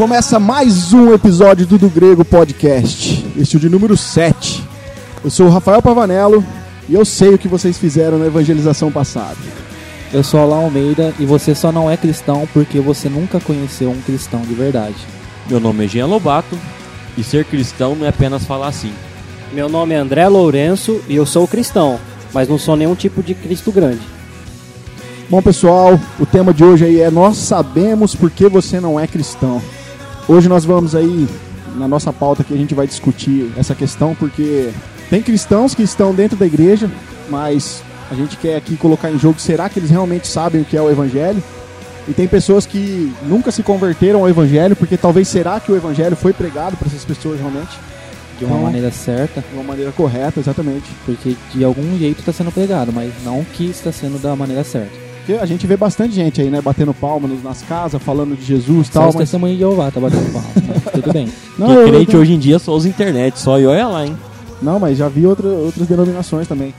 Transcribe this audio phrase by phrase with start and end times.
[0.00, 4.66] Começa mais um episódio do Do Grego Podcast, este é o de número 7.
[5.22, 6.42] Eu sou o Rafael Pavanello
[6.88, 9.36] e eu sei o que vocês fizeram na evangelização passada.
[10.10, 14.00] Eu sou Alain Almeida e você só não é cristão porque você nunca conheceu um
[14.00, 14.96] cristão de verdade.
[15.50, 16.58] Meu nome é Jean Lobato
[17.18, 18.94] e ser cristão não é apenas falar assim.
[19.52, 22.00] Meu nome é André Lourenço e eu sou cristão,
[22.32, 24.00] mas não sou nenhum tipo de Cristo grande.
[25.28, 29.06] Bom pessoal, o tema de hoje aí é Nós sabemos por que você não é
[29.06, 29.60] cristão.
[30.30, 31.28] Hoje nós vamos aí,
[31.76, 34.70] na nossa pauta aqui, a gente vai discutir essa questão porque
[35.10, 36.88] tem cristãos que estão dentro da igreja,
[37.28, 40.76] mas a gente quer aqui colocar em jogo, será que eles realmente sabem o que
[40.76, 41.42] é o evangelho?
[42.06, 46.14] E tem pessoas que nunca se converteram ao evangelho, porque talvez será que o evangelho
[46.14, 47.76] foi pregado para essas pessoas realmente?
[48.38, 50.88] De uma Então, maneira certa, De uma maneira correta, exatamente.
[51.04, 55.09] porque de algum jeito está sendo pregado, mas não que está sendo da maneira certa.
[55.30, 58.88] Porque a gente vê bastante gente aí, né, batendo palma nas casas, falando de Jesus
[58.88, 59.22] e Só tal, os mas...
[59.24, 61.28] testemunhos de Jeová tá batendo palma, mas tudo bem.
[61.56, 64.06] Não, Porque eu- crente eu- hoje em dia só usa internet, só e olha lá,
[64.06, 64.16] hein?
[64.60, 66.74] Não, mas já vi outra, outras denominações também.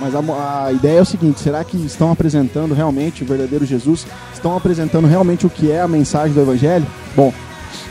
[0.00, 0.20] Mas a,
[0.66, 4.06] a ideia é o seguinte: será que estão apresentando realmente o verdadeiro Jesus?
[4.32, 6.86] Estão apresentando realmente o que é a mensagem do Evangelho?
[7.16, 7.32] Bom,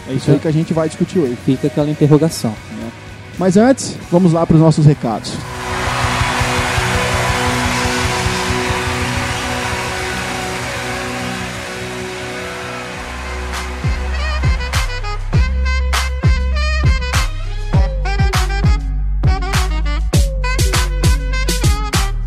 [0.10, 1.36] é isso aí que a gente vai discutir hoje.
[1.46, 2.54] Fica aquela interrogação.
[3.38, 5.34] Mas antes, vamos lá para os nossos recados.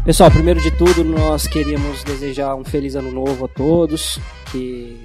[0.09, 4.19] Pessoal, primeiro de tudo, nós queríamos desejar um feliz ano novo a todos,
[4.51, 4.97] que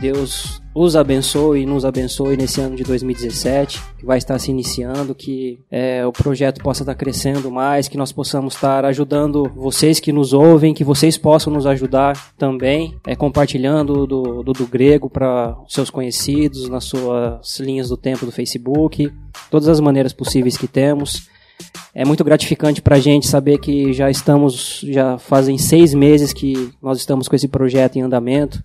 [0.00, 5.14] Deus os abençoe e nos abençoe nesse ano de 2017, que vai estar se iniciando,
[5.14, 10.10] que é, o projeto possa estar crescendo mais, que nós possamos estar ajudando vocês que
[10.10, 15.54] nos ouvem, que vocês possam nos ajudar também, é, compartilhando do, do, do grego para
[15.68, 19.12] seus conhecidos, nas suas linhas do tempo do Facebook,
[19.50, 21.28] todas as maneiras possíveis que temos.
[21.94, 26.70] É muito gratificante para a gente saber que já estamos, já fazem seis meses que
[26.82, 28.60] nós estamos com esse projeto em andamento.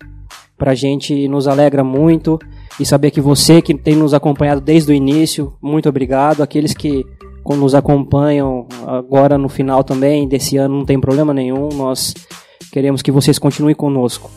[0.58, 2.38] Para a gente nos alegra muito
[2.78, 6.42] e saber que você que tem nos acompanhado desde o início, muito obrigado.
[6.42, 7.04] Aqueles que
[7.56, 11.70] nos acompanham agora no final também desse ano, não tem problema nenhum.
[11.70, 12.14] Nós
[12.70, 14.30] queremos que vocês continuem conosco.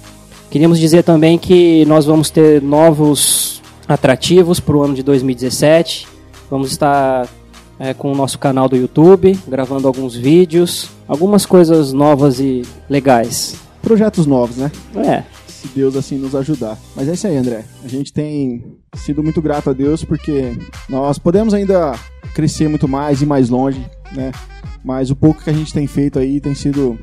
[0.49, 6.07] Queríamos dizer também que nós vamos ter novos atrativos para o ano de 2017.
[6.49, 7.27] Vamos estar
[7.80, 13.56] é, com o nosso canal do YouTube, gravando alguns vídeos, algumas coisas novas e legais.
[13.81, 14.72] Projetos novos, né?
[14.96, 16.78] É, Se Deus assim nos ajudar.
[16.96, 17.66] Mas é isso aí, André.
[17.84, 18.63] A gente tem
[18.96, 20.58] sido muito grato a Deus porque
[20.90, 21.94] nós podemos ainda
[22.34, 24.31] crescer muito mais e mais longe, né?
[24.84, 27.00] Mas o pouco que a gente tem feito aí tem sido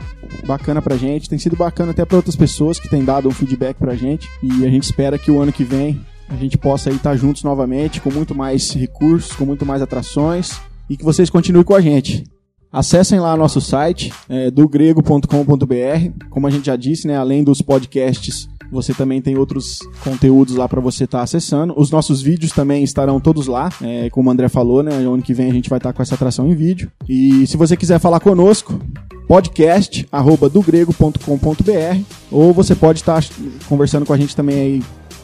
[0.46, 3.76] bacana pra gente, tem sido bacana até pra outras pessoas que têm dado um feedback
[3.76, 4.28] pra gente.
[4.40, 6.00] E a gente espera que o ano que vem
[6.32, 10.58] a gente possa aí estar juntos novamente, com muito mais recursos, com muito mais atrações
[10.88, 12.24] e que vocês continuem com a gente.
[12.72, 16.26] Acessem lá nosso site, é, dogrego.com.br.
[16.30, 20.66] Como a gente já disse, né, além dos podcasts, você também tem outros conteúdos lá
[20.66, 21.74] para você estar acessando.
[21.76, 24.94] Os nossos vídeos também estarão todos lá, é, como o André falou, né?
[24.94, 26.90] Ano que vem a gente vai estar com essa atração em vídeo.
[27.06, 28.80] E se você quiser falar conosco,
[29.28, 32.00] podcast arroba dogrego.com.br
[32.30, 33.22] ou você pode estar
[33.68, 34.82] conversando com a gente também aí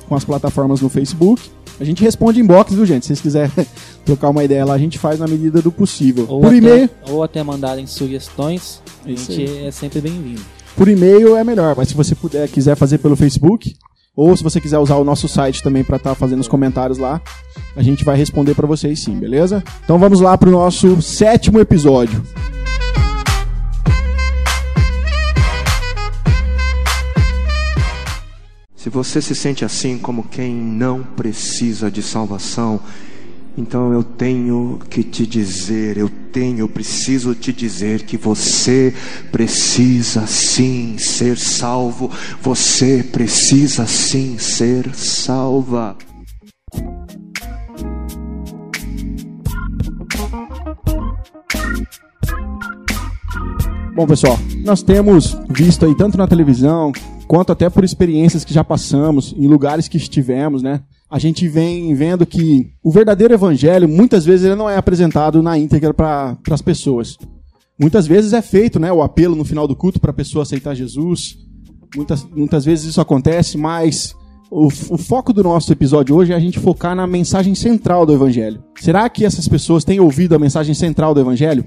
[0.09, 1.51] com as plataformas no Facebook.
[1.79, 3.05] A gente responde inbox, viu, gente?
[3.05, 3.53] Se vocês quiserem
[4.05, 6.27] trocar uma ideia lá, a gente faz na medida do possível.
[6.29, 10.41] Ou Por e-mail, Ou até mandarem sugestões, a Isso gente é sempre bem-vindo.
[10.77, 13.77] por e-mail é melhor, mas se você puder, quiser fazer pelo Facebook,
[14.17, 17.21] ou se você quiser usar o nosso site também para estar fazendo os comentários lá,
[17.77, 19.63] a gente vai responder para vocês sim, beleza?
[19.85, 22.21] Então vamos lá pro nosso sétimo episódio.
[28.79, 32.79] Se você se sente assim como quem não precisa de salvação,
[33.57, 38.95] então eu tenho que te dizer, eu tenho, eu preciso te dizer que você
[39.33, 42.09] precisa sim ser salvo,
[42.41, 45.97] você precisa sim ser salva.
[53.97, 56.93] Bom, pessoal, nós temos visto aí tanto na televisão
[57.29, 60.81] quanto até por experiências que já passamos em lugares que estivemos, né?
[61.11, 65.57] A gente vem vendo que o verdadeiro evangelho muitas vezes ele não é apresentado na
[65.57, 67.19] íntegra para as pessoas.
[67.79, 70.75] Muitas vezes é feito, né, o apelo no final do culto para a pessoa aceitar
[70.75, 71.37] Jesus.
[71.95, 74.15] Muitas, muitas vezes isso acontece, mas
[74.51, 78.13] o, o foco do nosso episódio hoje é a gente focar na mensagem central do
[78.13, 78.63] evangelho.
[78.77, 81.65] Será que essas pessoas têm ouvido a mensagem central do evangelho?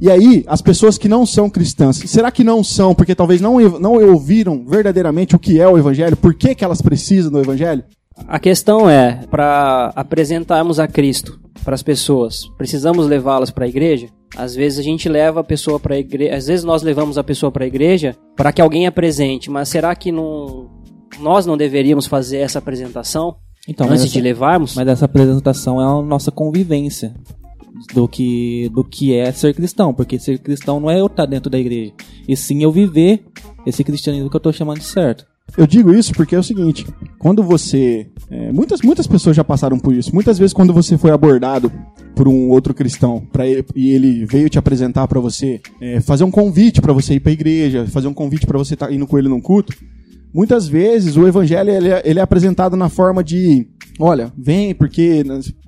[0.00, 3.58] E aí, as pessoas que não são cristãs, será que não são porque talvez não,
[3.80, 6.16] não ouviram verdadeiramente o que é o evangelho?
[6.16, 7.82] Por que, que elas precisam do evangelho?
[8.28, 14.06] A questão é, para apresentarmos a Cristo para as pessoas, precisamos levá-las para a igreja?
[14.36, 17.24] Às vezes a gente leva a pessoa para a igreja, às vezes nós levamos a
[17.24, 20.68] pessoa para a igreja para que alguém apresente, mas será que não,
[21.20, 23.36] nós não deveríamos fazer essa apresentação
[23.68, 24.74] Então, antes mas de essa- levarmos?
[24.74, 27.14] Mas essa apresentação é a nossa convivência
[27.94, 31.50] do que, do que é ser cristão, porque ser cristão não é eu estar dentro
[31.50, 31.92] da igreja,
[32.26, 33.24] e sim eu viver
[33.66, 35.26] esse cristianismo que eu estou chamando de certo.
[35.56, 36.86] Eu digo isso porque é o seguinte:
[37.18, 38.06] quando você.
[38.30, 40.14] é, muitas, muitas pessoas já passaram por isso.
[40.14, 41.72] Muitas vezes, quando você foi abordado
[42.14, 46.24] por um outro cristão pra ele, e ele veio te apresentar pra você, é, fazer
[46.24, 49.18] um convite pra você ir pra igreja, fazer um convite pra você estar indo com
[49.18, 49.74] ele num culto,
[50.34, 53.66] muitas vezes o evangelho ele é, ele é apresentado na forma de:
[53.98, 55.24] olha, vem porque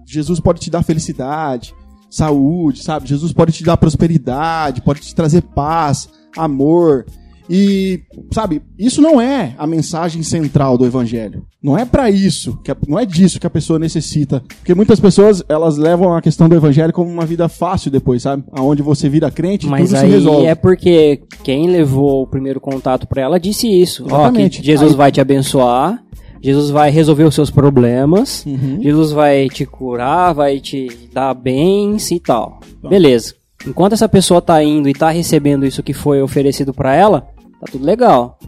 [0.07, 1.75] Jesus pode te dar felicidade,
[2.11, 3.09] saúde, sabe?
[3.09, 7.07] Jesus pode te dar prosperidade, pode te trazer paz, amor.
[7.53, 8.03] E,
[8.33, 11.45] sabe, isso não é a mensagem central do evangelho.
[11.61, 14.41] Não é pra isso, que a- não é disso que a pessoa necessita.
[14.61, 18.45] Porque muitas pessoas, elas levam a questão do evangelho como uma vida fácil depois, sabe?
[18.53, 20.47] Aonde você vira crente e Mas tudo se aí resolve.
[20.47, 24.05] é porque quem levou o primeiro contato para ela disse isso.
[24.05, 24.61] Ó, Exatamente.
[24.61, 26.01] que Jesus Aí- vai te abençoar,
[26.43, 28.81] Jesus vai resolver os seus problemas, Uhum.
[28.83, 32.61] Jesus vai te curar, vai te dar bens e tal.
[32.89, 33.35] Beleza.
[33.67, 37.29] Enquanto essa pessoa tá indo e tá recebendo isso que foi oferecido para ela,
[37.61, 38.39] tá tudo legal.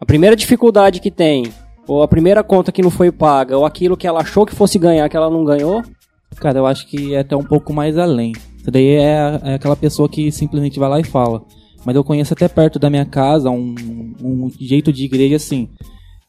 [0.00, 1.44] A primeira dificuldade que tem,
[1.86, 4.78] ou a primeira conta que não foi paga, ou aquilo que ela achou que fosse
[4.78, 5.82] ganhar que ela não ganhou,
[6.36, 8.32] Cara, eu acho que é até um pouco mais além.
[8.58, 11.42] Isso daí é, é aquela pessoa que simplesmente vai lá e fala.
[11.84, 13.74] Mas eu conheço até perto da minha casa um,
[14.22, 15.68] um jeito de igreja assim.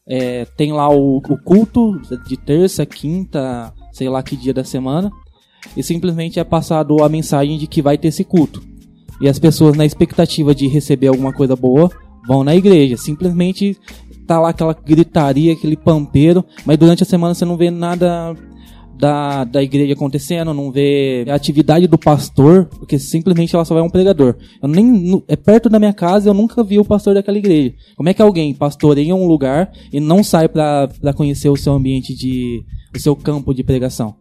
[0.08, 5.10] É, tem lá o, o culto de terça, quinta, sei lá que dia da semana.
[5.76, 8.62] E simplesmente é passado a mensagem de que vai ter esse culto.
[9.20, 11.90] E as pessoas, na expectativa de receber alguma coisa boa,
[12.26, 12.96] vão na igreja.
[12.96, 13.76] Simplesmente
[14.26, 18.34] tá lá aquela gritaria, aquele pampeiro, mas durante a semana você não vê nada
[18.98, 23.82] da, da igreja acontecendo, não vê a atividade do pastor, porque simplesmente ela só vai
[23.82, 24.34] um pregador.
[24.62, 27.72] Eu nem, é perto da minha casa, eu nunca vi o pastor daquela igreja.
[27.96, 31.72] Como é que alguém pastoreia um lugar e não sai pra pra conhecer o seu
[31.72, 32.62] ambiente de,
[32.94, 34.14] o seu campo de pregação?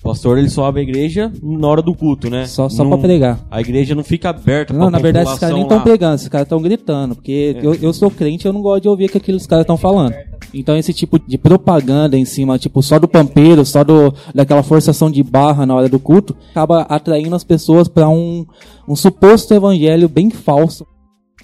[0.00, 2.44] O pastor ele só abre a igreja na hora do culto, né?
[2.46, 3.38] Só, só Não- pra pregar.
[3.48, 6.44] A igreja não fica aberta Não, na verdade, esses caras nem estão pregando, esses caras
[6.46, 7.64] estão gritando, porque É.
[7.64, 10.12] eu, eu sou crente eu não gosto de ouvir o que aqueles caras estão falando.
[10.52, 15.10] Então esse tipo de propaganda em cima, tipo, só do pampeiro, só do, daquela forçação
[15.10, 18.46] de barra na hora do culto, acaba atraindo as pessoas pra um,
[18.86, 20.86] um suposto evangelho bem falso.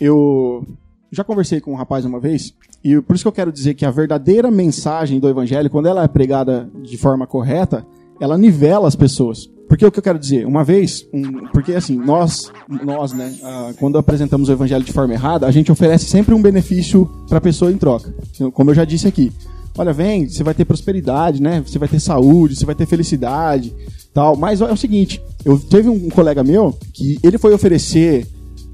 [0.00, 0.66] Eu
[1.10, 3.86] já conversei com um rapaz uma vez, e por isso que eu quero dizer que
[3.86, 7.86] a verdadeira mensagem do evangelho, quando ela é pregada de forma correta,
[8.20, 9.48] ela nivela as pessoas.
[9.68, 12.50] Porque o que eu quero dizer, uma vez, um- porque assim, nós,
[12.84, 16.40] nós, né, ah, quando apresentamos o evangelho de forma errada, a gente oferece sempre um
[16.40, 18.12] benefício para a pessoa em troca.
[18.54, 19.30] Como eu já disse aqui.
[19.76, 21.62] Olha, vem, você vai ter prosperidade, né?
[21.64, 23.72] Você vai ter saúde, você vai ter felicidade,
[24.12, 24.34] tal.
[24.36, 28.26] Mas é o seguinte, eu teve um colega meu que ele foi oferecer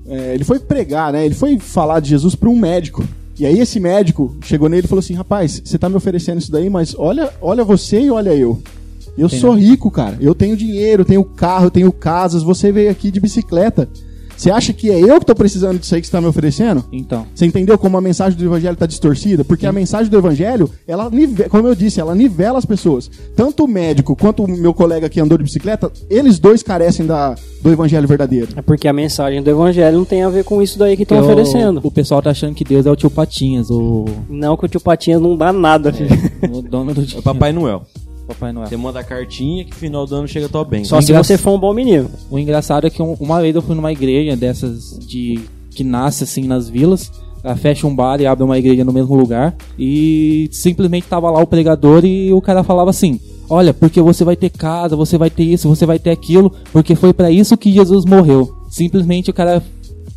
[0.06, 1.25] é, ele foi pregar, né?
[1.25, 3.02] Ele foi falar de Jesus para um médico.
[3.38, 6.52] E aí esse médico chegou nele e falou assim: "Rapaz, você tá me oferecendo isso
[6.52, 8.62] daí, mas olha, olha você e olha eu.
[9.16, 10.16] Eu Tem sou rico, cara.
[10.21, 12.42] Eu tenho dinheiro, tenho carro, eu tenho casas.
[12.42, 13.88] Você veio aqui de bicicleta.
[14.37, 16.85] Você acha que é eu que tô precisando disso aí que você tá me oferecendo?
[16.90, 19.44] Então, Você entendeu como a mensagem do evangelho está distorcida?
[19.44, 23.09] Porque a mensagem do evangelho, ela nive- como eu disse, ela nivela as pessoas.
[23.37, 27.37] Tanto o médico quanto o meu colega que andou de bicicleta, eles dois carecem da,
[27.62, 28.49] do evangelho verdadeiro.
[28.56, 31.21] é porque a mensagem do evangelho não tem a ver com isso daí que estão
[31.21, 31.80] oferecendo.
[31.85, 34.80] O, pessoal tá achando que Deus é o tio Patinhas, o, Não que o tio
[34.80, 36.11] Patinhas não dá nada, filho.
[36.52, 37.21] o dono do É dinheiro.
[37.21, 37.87] o Papai Noel.
[38.26, 38.66] Papai Noel.
[38.69, 40.85] Você manda a cartinha que no final do ano chega tua bem.
[40.85, 42.11] Só se Engra- você for um bom menino.
[42.31, 45.40] O engraçado é que um- uma vez eu fui numa igreja dessas de
[45.71, 47.11] que nasce assim nas vilas,
[47.43, 51.40] ela fecha um bar e abre uma igreja no mesmo lugar e simplesmente tava lá
[51.43, 55.28] o pregador e o cara falava assim: "Olha, porque você vai ter casa, você vai
[55.28, 58.50] ter isso, você vai ter aquilo, porque foi pra isso que Jesus morreu".
[58.71, 59.62] Simplesmente o cara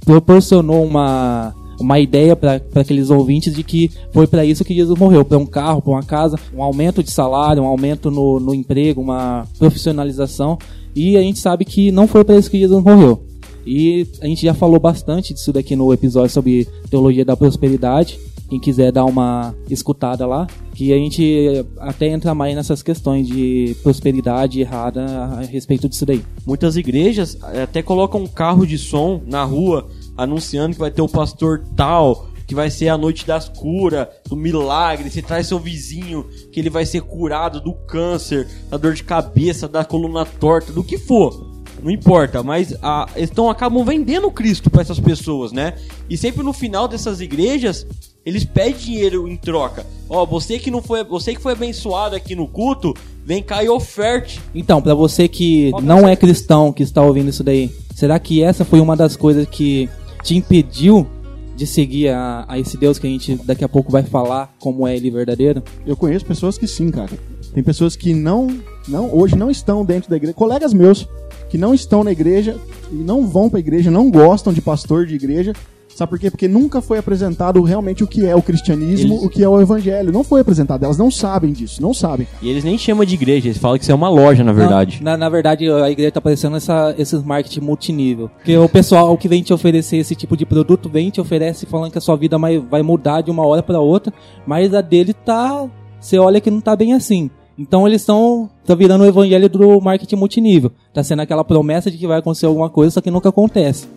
[0.06, 5.24] proporcionou uma uma ideia para aqueles ouvintes de que foi para isso que Jesus morreu,
[5.24, 9.02] para um carro, para uma casa, um aumento de salário, um aumento no, no emprego,
[9.02, 10.58] uma profissionalização.
[10.96, 13.24] E a gente sabe que não foi para isso que Jesus morreu.
[13.66, 18.18] E a gente já falou bastante disso daqui no episódio sobre teologia da prosperidade.
[18.50, 23.76] Quem quiser dar uma escutada lá, que a gente até entra mais nessas questões de
[23.84, 26.24] prosperidade errada a respeito disso daí.
[26.46, 31.02] Muitas igrejas eh, até colocam um carro de som na rua anunciando que vai ter
[31.02, 35.10] o pastor tal, que vai ser a noite das curas, do milagre.
[35.10, 39.68] Você traz seu vizinho que ele vai ser curado do câncer, da dor de cabeça,
[39.68, 41.56] da coluna torta, do que for.
[41.84, 45.74] não importa, mas a, eles tão, acabam vendendo Cristo para essas pessoas, né?
[46.10, 47.86] E sempre no final dessas igrejas,
[48.26, 49.86] eles pedem dinheiro em troca.
[50.10, 52.94] Ó, você que não foi, você que foi abençoado aqui no culto,
[53.24, 54.42] vem cá e oferte.
[54.56, 58.42] Então, pra você que não é é cristão, que está ouvindo isso daí, será que
[58.42, 59.90] essa foi uma das coisas que
[60.24, 61.08] te impediu
[61.56, 64.88] de seguir a, a esse Deus que a gente daqui a pouco vai falar como
[64.88, 65.64] é ele verdadeiro?
[65.86, 67.10] Eu conheço pessoas que sim, cara.
[67.54, 68.48] Tem pessoas que não,
[68.88, 71.08] não hoje não estão dentro da igreja, colegas meus
[71.50, 72.56] que não estão na igreja
[72.92, 75.54] e não vão pra igreja, não gostam de pastor de igreja.
[75.98, 76.30] Sabe por quê?
[76.30, 79.60] Porque nunca foi apresentado realmente o que é o cristianismo, Eles- o que é o
[79.60, 80.12] evangelho.
[80.12, 80.84] Não foi apresentado.
[80.84, 82.28] Elas não sabem disso, não sabem.
[82.40, 85.00] E eles nem chamam de igreja, eles falam que isso é uma loja, na verdade.
[85.02, 88.30] Não, na, na verdade, a igreja tá parecendo essa, esses marketing multinível.
[88.30, 91.92] Porque o pessoal que vem te oferecer esse tipo de produto vem te oferece falando
[91.92, 94.14] que a sua vida vai, vai mudar de uma hora pra outra,
[94.46, 95.68] mas a dele tá.
[96.00, 97.32] Você olha que não tá bem assim.
[97.58, 100.72] Então eles estão tá virando o evangelho do marketing multinível.
[100.94, 103.88] Tá sendo aquela promessa de que vai acontecer alguma coisa, só que nunca acontece.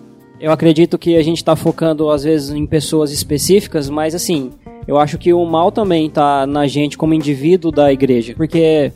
[0.41, 4.51] Eu acredito que a gente está focando às vezes em pessoas específicas, mas assim,
[4.89, 8.91] eu acho que o mal também tá na gente como indivíduo da igreja, porque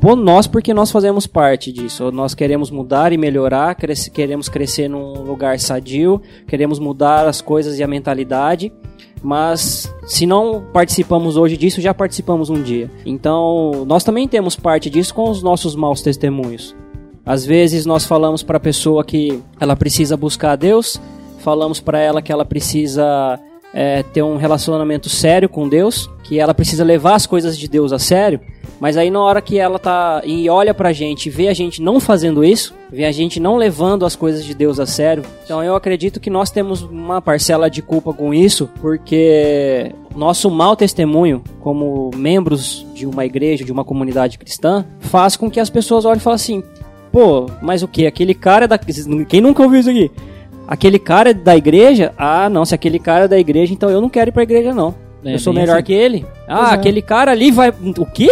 [0.00, 2.10] por nós porque nós fazemos parte disso.
[2.10, 7.78] Nós queremos mudar e melhorar, cresce- queremos crescer num lugar sadio, queremos mudar as coisas
[7.78, 8.72] e a mentalidade.
[9.22, 12.90] Mas se não participamos hoje disso, já participamos um dia.
[13.04, 16.76] Então, nós também temos parte disso com os nossos maus testemunhos.
[17.26, 21.00] Às vezes nós falamos para a pessoa que ela precisa buscar a Deus,
[21.40, 23.40] falamos para ela que ela precisa
[23.74, 27.92] é, ter um relacionamento sério com Deus, que ela precisa levar as coisas de Deus
[27.92, 28.40] a sério,
[28.78, 31.82] mas aí na hora que ela tá e olha pra gente e vê a gente
[31.82, 35.64] não fazendo isso, vê a gente não levando as coisas de Deus a sério, então
[35.64, 41.42] eu acredito que nós temos uma parcela de culpa com isso, porque nosso mau testemunho
[41.60, 46.18] como membros de uma igreja, de uma comunidade cristã, faz com que as pessoas olhem
[46.18, 46.62] e falem assim:
[47.16, 48.06] Pô, mas o que?
[48.06, 48.76] Aquele cara é da.
[48.76, 50.10] Quem nunca ouviu isso aqui?
[50.68, 52.12] Aquele cara é da igreja?
[52.18, 54.74] Ah, não, se aquele cara é da igreja, então eu não quero ir pra igreja,
[54.74, 54.94] não.
[55.24, 55.84] É, eu sou melhor assim.
[55.84, 56.26] que ele.
[56.46, 56.74] Ah, Pois é.
[56.74, 57.70] aquele cara ali vai.
[57.70, 58.28] O quê?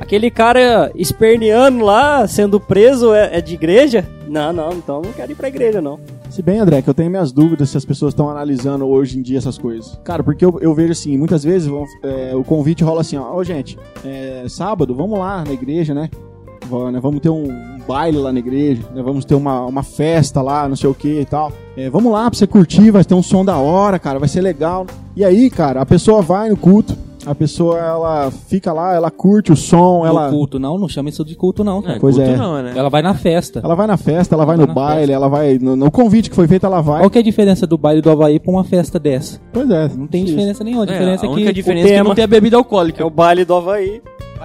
[0.00, 4.04] Aquele cara esperneando lá, sendo preso, é, é de igreja?
[4.26, 6.00] Não, não, então eu não quero ir pra igreja, não.
[6.28, 9.22] Se bem, André, que eu tenho minhas dúvidas se as pessoas estão analisando hoje em
[9.22, 9.98] dia essas coisas.
[10.02, 13.32] Cara, porque eu, eu vejo assim, muitas vezes vão- é, o convite rola assim, ó,
[13.36, 16.10] ô gente, é, sábado, vamos lá na igreja, né?
[16.92, 19.02] Né, Vamos ter um, um baile lá na igreja, né?
[19.02, 21.52] vamos ter uma, uma festa lá, não sei o que e tal.
[21.76, 24.40] É, vamos lá pra você curtir, vai ter um som da hora, cara, vai ser
[24.40, 24.86] legal.
[25.14, 29.50] E aí, cara, a pessoa vai no culto, a pessoa ela fica lá, ela curte
[29.52, 31.78] o som, ela, No culto, não, não chama isso de culto, não.
[31.80, 31.98] É, cara.
[32.00, 32.36] Pois culto é.
[32.36, 32.72] não, né?
[32.76, 33.60] Ela vai na festa.
[33.64, 35.12] ela vai na festa, ela vai Ela no vai na baile, festa.
[35.14, 37.00] ela vai no, no convite que foi feito, ela vai.
[37.00, 39.40] Qual que é a diferença do baile do Havaí pra uma festa dessa?
[39.52, 40.34] Pois é, Não tem isso.
[40.34, 40.84] diferença nenhuma.
[40.84, 42.56] A É, diferença a é, única que diferença é que tema- não tem a bebida
[42.56, 43.02] alcoólica.
[43.02, 44.00] É o baile do Havaí.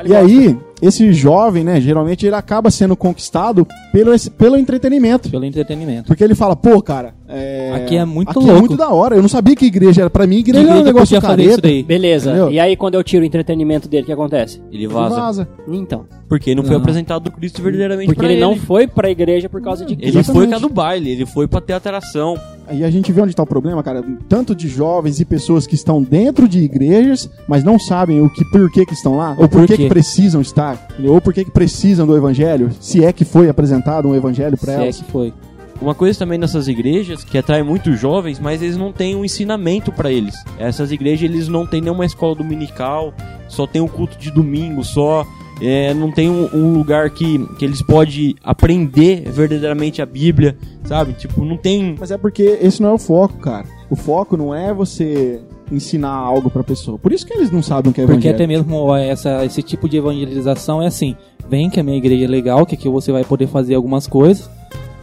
[0.05, 5.29] E aí, esse jovem, né, geralmente ele acaba sendo conquistado pelo, esse- pelo entretenimento.
[5.29, 6.07] pelo entretenimento.
[6.07, 7.71] Porque ele fala, pô, cara, é...
[7.75, 8.51] Aqui é muito aqui louco.
[8.53, 9.15] é muito da hora.
[9.15, 10.09] Eu não sabia que igreja era.
[10.09, 11.87] Pra mim, igreja, era um Igreja negócio podia fazer isso careta.
[11.87, 12.29] Beleza.
[12.31, 12.51] Entendeu?
[12.51, 14.61] E aí quando eu tiro o entretenimento dele, o que acontece?
[14.69, 15.15] Ele Ele vaza.
[15.15, 15.47] vaza.
[15.67, 16.05] Então.
[16.27, 16.81] Porque não foi Não.
[16.81, 18.59] apresentado o Cristo verdadeiramente Porque pra ele não ele.
[18.61, 20.13] foi pra igreja por causa de Ele Cristo.
[20.33, 20.51] foi Exatamente.
[20.51, 22.37] cá do baile, ele foi pra ter atração.
[22.71, 24.01] Aí a gente vê onde tá o problema, cara.
[24.29, 28.45] Tanto de jovens e pessoas que estão dentro de igrejas, mas não sabem o que,
[28.45, 31.43] por que, que estão lá, ou por Por que, que precisam estar, ou por que,
[31.43, 35.01] que precisam do evangelho, se é que foi apresentado um evangelho Se pra é elas.
[35.01, 35.33] que foi.
[35.81, 39.91] Uma coisa também nessas igrejas que atrai muitos jovens, mas eles não têm um ensinamento
[39.91, 40.35] pra eles.
[40.57, 43.13] Essas igrejas eles não têm nenhuma escola dominical,
[43.49, 45.25] só tem um culto de domingo, só
[45.61, 50.57] é, não tem um, um lugar que, que eles podem aprender verdadeiramente a Bíblia,
[50.91, 51.13] sabe?
[51.13, 51.95] Tipo, não tem.
[51.97, 53.65] Mas é porque esse não é o foco, cara.
[53.89, 55.39] O foco não é você
[55.71, 56.99] ensinar algo pra pessoa.
[56.99, 58.35] Por isso que eles não sabem o que é Porque evangelho.
[58.35, 61.15] até mesmo essa, esse tipo de evangelização é assim:
[61.47, 64.49] vem que a minha igreja é legal, que aqui você vai poder fazer algumas coisas.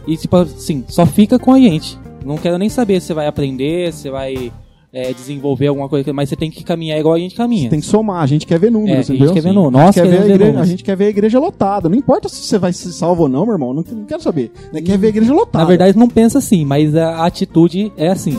[0.05, 1.97] E tipo assim, só fica com a gente.
[2.23, 4.51] Não quero nem saber se você vai aprender, se você vai
[4.91, 7.69] é, desenvolver alguma coisa, mas você tem que caminhar igual a gente caminha.
[7.69, 9.33] Tem que somar, a gente quer ver números, É, a gente entendeu?
[9.33, 9.79] quer ver números.
[9.79, 11.89] A gente quer ver a, igreja, a gente quer ver a igreja lotada.
[11.89, 13.73] Não importa se você vai ser salvo ou não, meu irmão.
[13.73, 14.51] Não, não quero saber.
[14.73, 14.81] Né?
[14.81, 15.63] Quer ver a igreja lotada.
[15.63, 18.35] Na verdade, não pensa assim, mas a atitude é assim.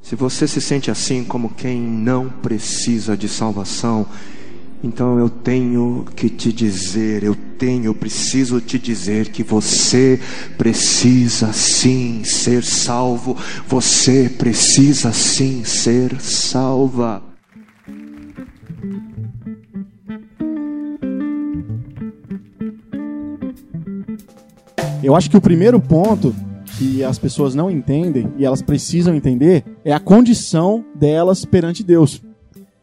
[0.00, 4.06] Se você se sente assim como quem não precisa de salvação,
[4.82, 10.20] então eu tenho que te dizer, eu tenho, eu preciso te dizer que você
[10.56, 17.22] precisa sim ser salvo, você precisa sim ser salva.
[25.02, 26.34] Eu acho que o primeiro ponto
[26.78, 32.20] que as pessoas não entendem e elas precisam entender é a condição delas perante Deus.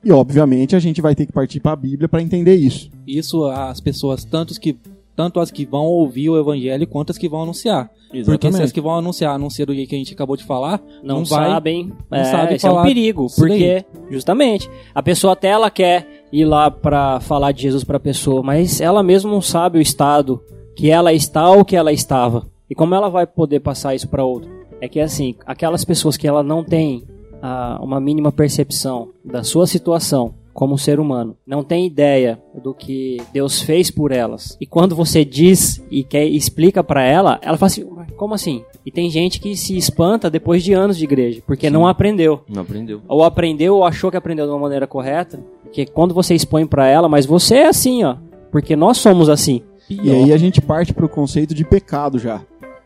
[0.03, 2.89] E obviamente a gente vai ter que partir para a Bíblia para entender isso.
[3.07, 4.77] Isso as pessoas, tantos que,
[5.15, 7.89] tanto as que vão ouvir o evangelho quanto as que vão anunciar.
[8.25, 10.79] Porque se as que vão anunciar, anunciar do jeito que a gente acabou de falar,
[11.01, 15.01] não, não vai, sabem, não é, sabe esse é um falar perigo, porque justamente a
[15.01, 19.31] pessoa até ela quer ir lá pra falar de Jesus pra pessoa, mas ela mesma
[19.31, 20.39] não sabe o estado
[20.75, 22.45] que ela está ou que ela estava.
[22.69, 24.49] E como ela vai poder passar isso pra outro?
[24.79, 27.03] É que assim, aquelas pessoas que ela não tem
[27.45, 33.17] ah, uma mínima percepção da sua situação como ser humano, não tem ideia do que
[33.33, 34.55] Deus fez por elas.
[34.61, 38.63] E quando você diz e quer explica pra ela, ela fala assim: "Ué, como assim?
[38.85, 42.41] E tem gente que se espanta depois de anos de igreja, porque não aprendeu.
[42.47, 43.01] Não aprendeu.
[43.07, 46.87] Ou aprendeu ou achou que aprendeu de uma maneira correta, que quando você expõe pra
[46.87, 48.15] ela, mas você é assim, ó,
[48.51, 49.63] porque nós somos assim.
[49.89, 52.41] E aí a gente parte para o conceito de pecado já.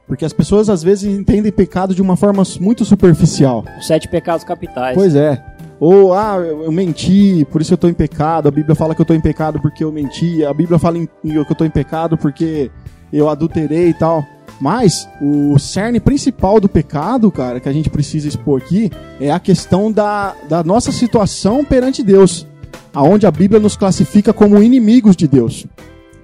[0.07, 3.65] Porque as pessoas às vezes entendem pecado de uma forma muito superficial.
[3.77, 4.95] Os sete pecados capitais.
[4.95, 5.43] Pois é.
[5.79, 8.47] Ou, ah, eu eu menti, por isso eu tô em pecado.
[8.47, 10.43] A Bíblia fala que eu tô em pecado porque eu menti.
[10.45, 12.71] A Bíblia fala em- que eu tô em pecado porque
[13.11, 14.25] eu adulterei e tal.
[14.59, 18.89] Mas o cerne principal do pecado, cara, que a gente precisa expor aqui,
[19.21, 22.47] é a questão da, da nossa situação perante Deus.
[22.91, 25.67] Aonde a Bíblia nos classifica como inimigos de Deus.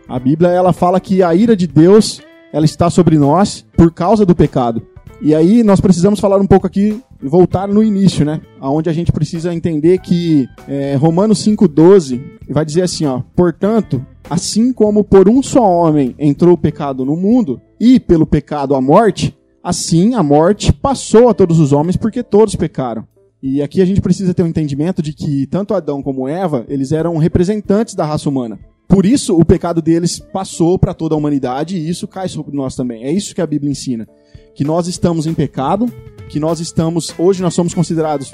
[0.10, 2.22] A Bíblia ela fala que a ira de Deus
[2.54, 4.82] ela está sobre nós por causa do pecado.
[5.20, 8.42] E aí nós precisamos falar um pouco aqui voltar no início, né?
[8.60, 14.72] Aonde a gente precisa entender que é, Romanos 5:12 vai dizer assim, ó: Portanto, assim
[14.72, 19.36] como por um só homem entrou o pecado no mundo e pelo pecado a morte,
[19.64, 23.08] assim a morte passou a todos os homens porque todos pecaram.
[23.42, 26.92] E aqui a gente precisa ter um entendimento de que tanto Adão como Eva, eles
[26.92, 28.60] eram representantes da raça humana.
[28.94, 32.76] Por isso, o pecado deles passou para toda a humanidade e isso cai sobre nós
[32.76, 33.04] também.
[33.04, 34.08] É isso que a Bíblia ensina.
[34.54, 35.92] Que nós estamos em pecado,
[36.30, 38.32] que nós estamos, hoje nós somos considerados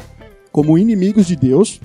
[0.52, 1.80] como inimigos de Deus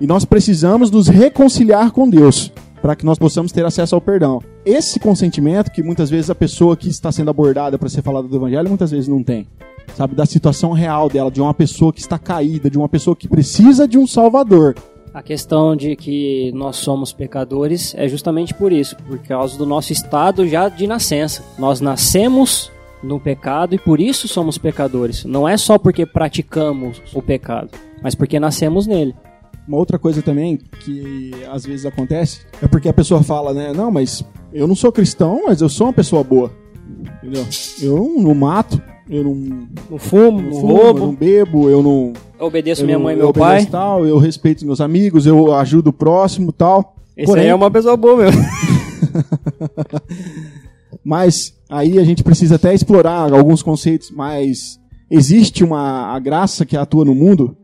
[0.00, 4.40] e nós precisamos nos reconciliar com Deus para que nós possamos ter acesso ao perdão.
[4.64, 8.36] Esse consentimento que muitas vezes a pessoa que está sendo abordada para ser falada do
[8.36, 9.48] evangelho muitas vezes não tem.
[9.96, 13.26] Sabe, da situação real dela, de uma pessoa que está caída, de uma pessoa que
[13.26, 14.76] precisa de um salvador.
[15.12, 19.92] A questão de que nós somos pecadores é justamente por isso, por causa do nosso
[19.92, 21.44] estado já de nascença.
[21.58, 22.70] Nós nascemos
[23.02, 25.24] no pecado e por isso somos pecadores.
[25.24, 27.70] Não é só porque praticamos o pecado,
[28.00, 29.14] mas porque nascemos nele.
[29.66, 33.72] Uma outra coisa também que às vezes acontece é porque a pessoa fala, né?
[33.72, 36.52] Não, mas eu não sou cristão, mas eu sou uma pessoa boa.
[37.22, 37.46] Entendeu?
[37.80, 39.34] Eu não mato, eu não,
[39.90, 42.12] No fumo, não fumo, eu não roubo, bebo, eu não.
[42.38, 43.66] eu obedeço eu minha não- mãe e eu meu pai.
[43.66, 46.94] Tal, eu respeito meus amigos, eu ajudo o próximo tal.
[47.16, 48.40] Esse Porém- aí é uma pessoa boa mesmo.
[51.04, 54.78] Mas aí a gente precisa até explorar alguns conceitos, mas
[55.10, 57.56] existe uma a graça que atua no mundo,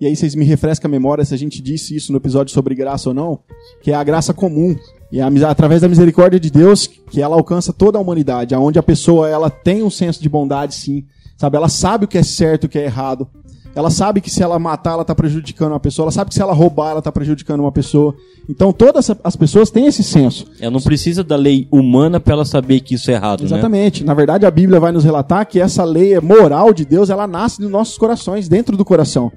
[0.00, 2.74] e aí vocês me refrescam a memória se a gente disse isso no episódio sobre
[2.74, 3.40] graça ou não,
[3.82, 4.74] que é a graça comum.
[5.10, 9.28] E através da misericórdia de Deus, que ela alcança toda a humanidade, aonde a pessoa
[9.28, 11.04] ela tem um senso de bondade sim,
[11.36, 11.56] sabe?
[11.56, 13.26] Ela sabe o que é certo e o que é errado.
[13.74, 16.04] Ela sabe que se ela matar, ela está prejudicando uma pessoa.
[16.04, 18.14] Ela sabe que se ela roubar, ela está prejudicando uma pessoa.
[18.48, 20.46] Então todas as pessoas têm esse senso.
[20.60, 23.46] Ela não precisa da lei humana pra ela saber que isso é errado, né?
[23.46, 24.02] Exatamente.
[24.02, 27.62] Na verdade, a Bíblia vai nos relatar que essa lei moral de Deus, ela nasce
[27.62, 29.30] nos nossos corações, dentro do coração.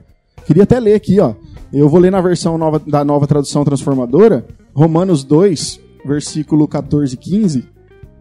[0.46, 1.36] Queria até ler aqui, ó.
[1.72, 7.18] Eu vou ler na versão nova, da nova tradução transformadora, Romanos 2, versículo 14 e
[7.18, 7.66] 15.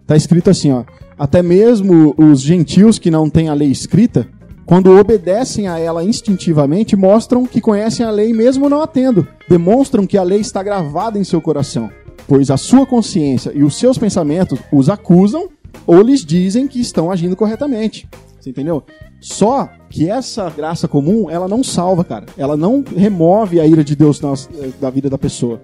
[0.06, 0.84] Tá escrito assim, ó:
[1.18, 4.26] Até mesmo os gentios que não têm a lei escrita,
[4.66, 9.26] quando obedecem a ela instintivamente, mostram que conhecem a lei mesmo não a tendo.
[9.48, 11.90] Demonstram que a lei está gravada em seu coração,
[12.26, 15.48] pois a sua consciência e os seus pensamentos os acusam
[15.86, 18.08] ou lhes dizem que estão agindo corretamente.
[18.38, 18.82] Você entendeu?
[19.20, 22.24] Só que essa graça comum, ela não salva, cara.
[22.38, 24.32] Ela não remove a ira de Deus na-
[24.80, 25.60] da vida da pessoa.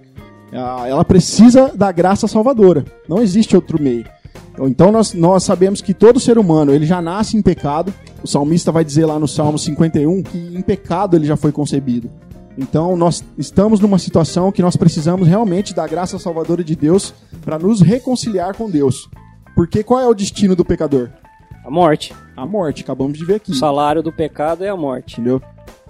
[0.53, 2.85] Ah, Ela precisa da graça salvadora.
[3.09, 4.05] Não existe outro meio.
[4.59, 7.93] Então nós, nós sabemos que todo ser humano ele já nasce em pecado.
[8.23, 12.11] O salmista vai dizer lá no Salmo 51 que em pecado ele já foi concebido.
[12.57, 17.13] Então nós estamos numa situação que nós precisamos realmente da graça salvadora de Deus
[17.45, 19.11] para nos reconciliar com Deus.
[19.55, 21.11] Porque qual é o destino do pecador?
[21.67, 22.15] A morte.
[22.37, 23.51] A morte, acabamos de ver aqui.
[23.51, 25.15] O salário do pecado é a morte.
[25.15, 25.43] Entendeu?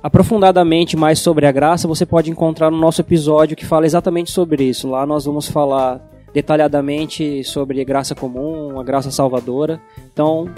[0.02, 4.64] Aprofundadamente mais sobre a graça, você pode encontrar no nosso episódio que fala exatamente sobre
[4.64, 4.88] isso.
[4.88, 6.00] Lá nós vamos falar
[6.32, 9.78] detalhadamente sobre graça comum, a graça salvadora.
[10.10, 10.48] Então,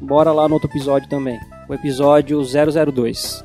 [0.00, 1.38] bora lá no outro episódio também.
[1.68, 3.44] O episódio 002.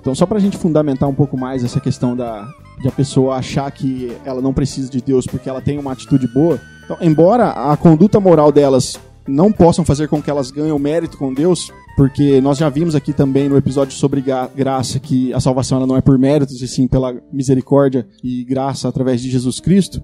[0.00, 2.46] Então, só pra gente fundamentar um pouco mais essa questão da,
[2.82, 6.28] de a pessoa achar que ela não precisa de Deus porque ela tem uma atitude
[6.28, 6.60] boa.
[6.84, 11.16] Então, embora a conduta moral delas não possam fazer com que elas ganhem o mérito
[11.18, 15.40] com Deus, porque nós já vimos aqui também no episódio sobre gra- graça que a
[15.40, 19.60] salvação ela não é por méritos, e sim pela misericórdia e graça através de Jesus
[19.60, 20.02] Cristo.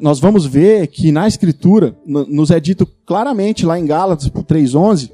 [0.00, 5.10] Nós vamos ver que na Escritura nos é dito claramente lá em Gálatas 3:11,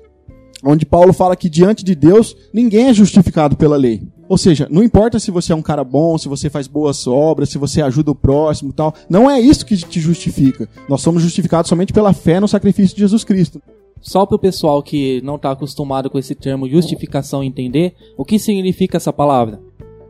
[0.62, 4.03] onde Paulo fala que diante de Deus ninguém é justificado pela lei.
[4.31, 7.49] Ou seja, não importa se você é um cara bom, se você faz boas obras,
[7.49, 10.69] se você ajuda o próximo e tal, não é isso que te justifica.
[10.88, 13.61] Nós somos justificados somente pela fé no sacrifício de Jesus Cristo.
[14.01, 18.38] Só para o pessoal que não está acostumado com esse termo justificação entender, o que
[18.38, 19.61] significa essa palavra?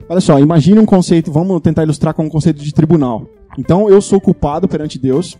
[0.06, 3.24] Olha só, imagine um conceito, vamos tentar ilustrar com um conceito de tribunal.
[3.58, 5.38] Então, eu sou culpado perante Deus,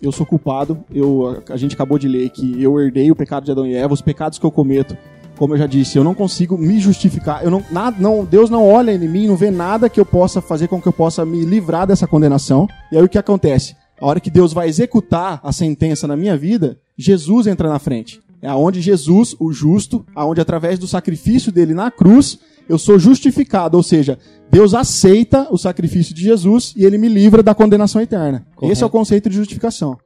[0.00, 3.50] eu sou culpado, eu, a gente acabou de ler que eu herdei o pecado de
[3.50, 4.96] Adão e Eva, os pecados que eu cometo,
[5.40, 8.68] como eu já disse, eu não consigo me justificar, eu não, nada, não, Deus não
[8.68, 11.46] olha em mim, não vê nada que eu possa fazer com que eu possa me
[11.46, 12.68] livrar dessa condenação.
[12.92, 13.74] E aí o que acontece?
[13.98, 18.20] A hora que Deus vai executar a sentença na minha vida, Jesus entra na frente.
[18.42, 23.78] É aonde Jesus, o justo, aonde através do sacrifício dele na cruz, eu sou justificado,
[23.78, 24.18] ou seja,
[24.50, 28.46] Deus aceita o sacrifício de Jesus e ele me livra da condenação eterna.
[28.54, 28.74] Correto.
[28.74, 29.96] Esse é o conceito de justificação.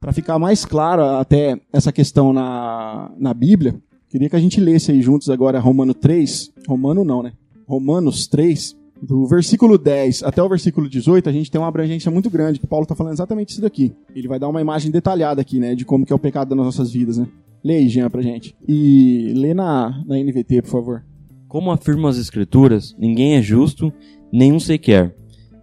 [0.00, 4.92] Para ficar mais claro até essa questão na, na Bíblia, queria que a gente lesse
[4.92, 7.32] aí juntos agora Romano 3, Romano não, né?
[7.66, 12.30] Romanos 3, do versículo 10 até o versículo 18, a gente tem uma abrangência muito
[12.30, 13.92] grande, que Paulo está falando exatamente isso daqui.
[14.14, 16.58] Ele vai dar uma imagem detalhada aqui, né, de como que é o pecado das
[16.58, 17.26] nossas vidas, né?
[17.62, 18.54] Lê aí, Jean, pra gente.
[18.68, 21.04] E lê na, na NVT, por favor.
[21.48, 23.92] Como afirmam as Escrituras, ninguém é justo,
[24.32, 25.14] nenhum sequer.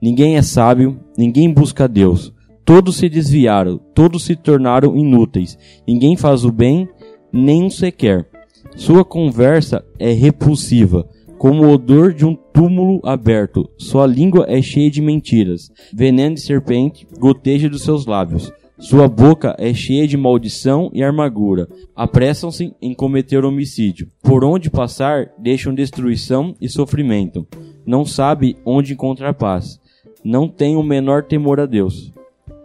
[0.01, 2.33] Ninguém é sábio, ninguém busca a Deus.
[2.65, 5.57] Todos se desviaram, todos se tornaram inúteis.
[5.87, 6.89] Ninguém faz o bem,
[7.31, 8.29] nem um sequer.
[8.75, 13.69] Sua conversa é repulsiva, como o odor de um túmulo aberto.
[13.77, 15.71] Sua língua é cheia de mentiras.
[15.93, 18.51] Veneno de serpente goteja dos seus lábios.
[18.79, 21.69] Sua boca é cheia de maldição e amargura.
[21.95, 24.09] Apressam-se em cometer homicídio.
[24.21, 27.47] Por onde passar, deixam destruição e sofrimento.
[27.85, 29.79] Não sabe onde encontrar paz.
[30.23, 32.11] Não tem o menor temor a Deus.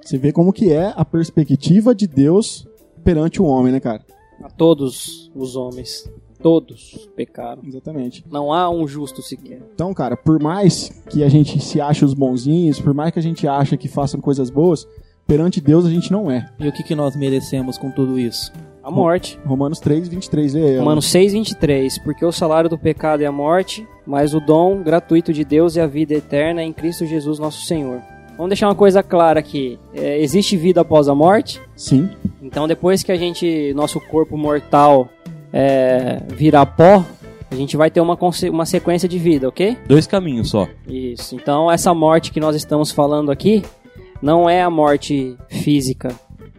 [0.00, 2.66] Você vê como que é a perspectiva de Deus
[3.04, 4.02] perante o homem, né, cara?
[4.42, 7.62] A todos os homens, todos pecaram.
[7.64, 8.24] Exatamente.
[8.30, 9.60] Não há um justo sequer.
[9.74, 13.22] Então, cara, por mais que a gente se ache os bonzinhos, por mais que a
[13.22, 14.86] gente ache que façam coisas boas,
[15.26, 16.48] perante Deus a gente não é.
[16.58, 18.52] E o que, que nós merecemos com tudo isso?
[18.82, 19.38] A morte.
[19.44, 20.76] Romanos 3, 23, lê aí.
[20.76, 20.80] ó.
[20.80, 22.02] Romanos 6,23.
[22.02, 25.82] Porque o salário do pecado é a morte, mas o dom gratuito de Deus é
[25.82, 28.00] a vida eterna em Cristo Jesus nosso Senhor.
[28.38, 29.80] Vamos deixar uma coisa clara aqui.
[29.92, 31.60] É, existe vida após a morte?
[31.74, 32.08] Sim.
[32.40, 35.08] Então depois que a gente, nosso corpo mortal
[35.52, 37.04] é, virar pó,
[37.50, 38.16] a gente vai ter uma,
[38.52, 39.76] uma sequência de vida, ok?
[39.88, 40.68] Dois caminhos só.
[40.86, 41.34] Isso.
[41.34, 43.64] Então essa morte que nós estamos falando aqui
[44.22, 46.14] não é a morte física,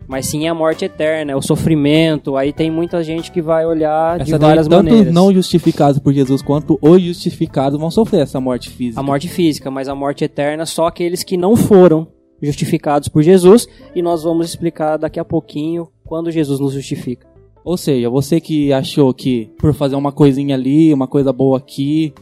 [0.09, 2.35] mas sim a morte eterna, é o sofrimento.
[2.35, 5.07] Aí tem muita gente que vai olhar de Essa daí, várias tanto maneiras.
[5.09, 8.99] os não justificados por Jesus quanto os justificados vão sofrer essa morte física.
[8.99, 12.07] A morte física, mas a morte eterna só aqueles que não foram
[12.41, 17.27] justificados por Jesus e nós vamos explicar daqui a pouquinho quando Jesus nos justifica.
[17.63, 22.15] Ou seja, você que achou que por fazer uma coisinha ali, uma coisa boa aqui,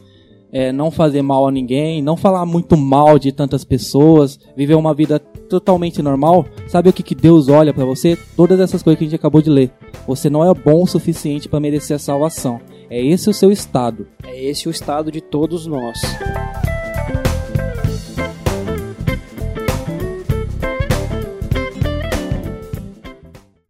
[0.52, 4.94] é, não fazer mal a ninguém, não falar muito mal de tantas pessoas, viver uma
[4.94, 8.16] vida totalmente normal, sabe o que, que Deus olha pra você?
[8.36, 9.70] Todas essas coisas que a gente acabou de ler.
[10.06, 12.60] Você não é bom o suficiente pra merecer a salvação.
[12.90, 14.06] É esse o seu estado.
[14.24, 15.98] É esse o estado de todos nós.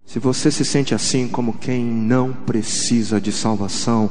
[0.05, 4.11] Se você se sente assim como quem não precisa de salvação,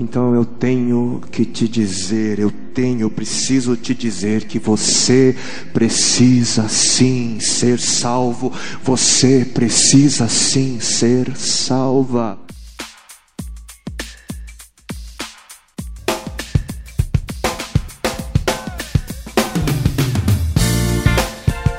[0.00, 5.36] então eu tenho que te dizer, eu tenho, eu preciso te dizer que você
[5.74, 8.50] precisa sim ser salvo,
[8.82, 12.38] você precisa sim ser salva.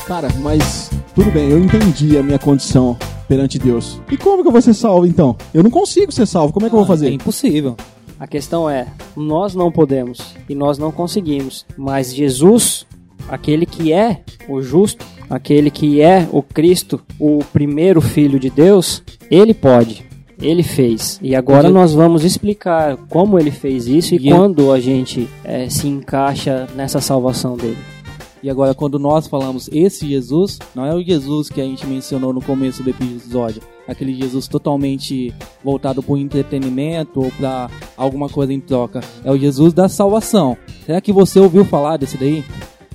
[0.08, 4.00] Cara, mas tudo bem, eu entendi a minha condição perante Deus.
[4.12, 5.36] E como que eu vou ser salvo então?
[5.54, 7.12] Eu não consigo ser salvo, como é que eu vou É fazer?
[7.12, 7.78] impossível.
[8.22, 8.86] A questão é,
[9.18, 12.86] nós não podemos e nós não conseguimos, mas Jesus,
[13.28, 19.02] aquele que é o justo, aquele que é o Cristo, o primeiro filho de Deus,
[19.32, 20.06] ele pode.
[20.40, 21.20] Ele fez.
[21.20, 24.80] E agora Podia- nós vamos explicar como ele fez isso e, E eu- quando a
[24.80, 27.78] gente eh, se encaixa nessa salvação dele.
[28.44, 32.34] E agora, quando nós falamos esse Jesus, não é o Jesus que a gente mencionou
[32.34, 33.62] no começo do episódio.
[33.88, 39.02] Aquele Jesus totalmente voltado para o entretenimento ou para alguma coisa em troca.
[39.24, 40.58] É o Jesus da salvação.
[40.86, 42.44] Será que você ouviu falar desse daí?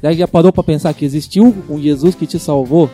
[0.01, 2.89] Será que já parou para pensar que existiu um Jesus que te salvou?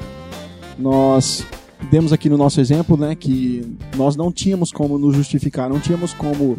[0.78, 1.44] Nós
[1.90, 6.14] demos aqui no nosso exemplo, né, que nós não tínhamos como nos justificar, não tínhamos
[6.14, 6.59] como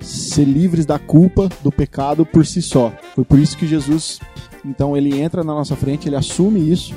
[0.00, 2.92] ser livres da culpa do pecado por si só.
[3.14, 4.20] Foi por isso que Jesus,
[4.64, 6.94] então, ele entra na nossa frente, ele assume isso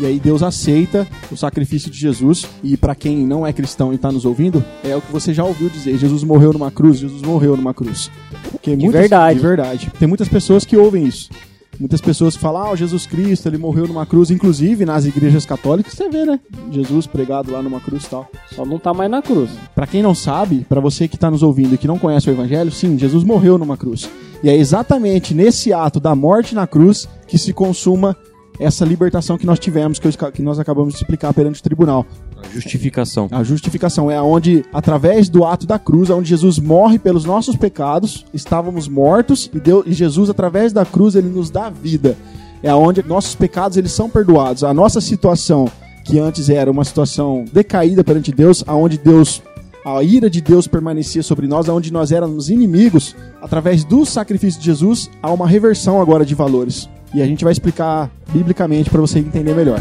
[0.00, 2.46] e aí Deus aceita o sacrifício de Jesus.
[2.62, 5.44] E para quem não é cristão e está nos ouvindo, é o que você já
[5.44, 8.10] ouviu dizer: Jesus morreu numa cruz, Jesus morreu numa cruz.
[8.50, 9.38] Porque de verdade.
[9.38, 9.92] De verdade.
[9.98, 11.30] Tem muitas pessoas que ouvem isso.
[11.80, 16.08] Muitas pessoas falam, ah, Jesus Cristo, ele morreu numa cruz, inclusive nas igrejas católicas, você
[16.08, 16.38] vê, né?
[16.70, 18.30] Jesus pregado lá numa cruz e tal.
[18.54, 19.50] Só não tá mais na cruz.
[19.74, 22.32] Para quem não sabe, para você que está nos ouvindo e que não conhece o
[22.32, 24.08] evangelho, sim, Jesus morreu numa cruz.
[24.42, 28.16] E é exatamente nesse ato da morte na cruz que se consuma
[28.58, 32.06] essa libertação que nós tivemos, que, eu, que nós acabamos de explicar perante o tribunal.
[32.42, 33.28] A justificação.
[33.30, 38.24] A justificação é onde, através do ato da cruz, onde Jesus morre pelos nossos pecados,
[38.32, 42.16] estávamos mortos e, Deus, e Jesus, através da cruz, ele nos dá vida.
[42.62, 44.62] É onde nossos pecados eles são perdoados.
[44.62, 45.68] A nossa situação,
[46.04, 49.42] que antes era uma situação decaída perante Deus, aonde Deus
[49.84, 54.66] a ira de Deus permanecia sobre nós, aonde nós éramos inimigos, através do sacrifício de
[54.66, 56.88] Jesus, há uma reversão agora de valores.
[57.14, 59.78] E a gente vai explicar biblicamente para você entender melhor.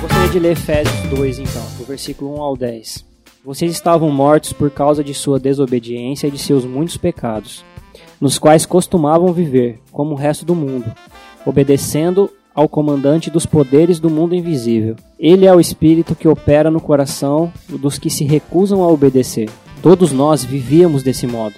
[0.00, 3.04] Gostaria de ler Efésios 2, então, do versículo 1 ao 10.
[3.44, 7.64] Vocês estavam mortos por causa de sua desobediência e de seus muitos pecados,
[8.20, 10.92] nos quais costumavam viver, como o resto do mundo,
[11.44, 14.94] obedecendo ao comandante dos poderes do mundo invisível.
[15.18, 19.48] Ele é o espírito que opera no coração dos que se recusam a obedecer
[19.82, 21.54] Todos nós vivíamos desse modo,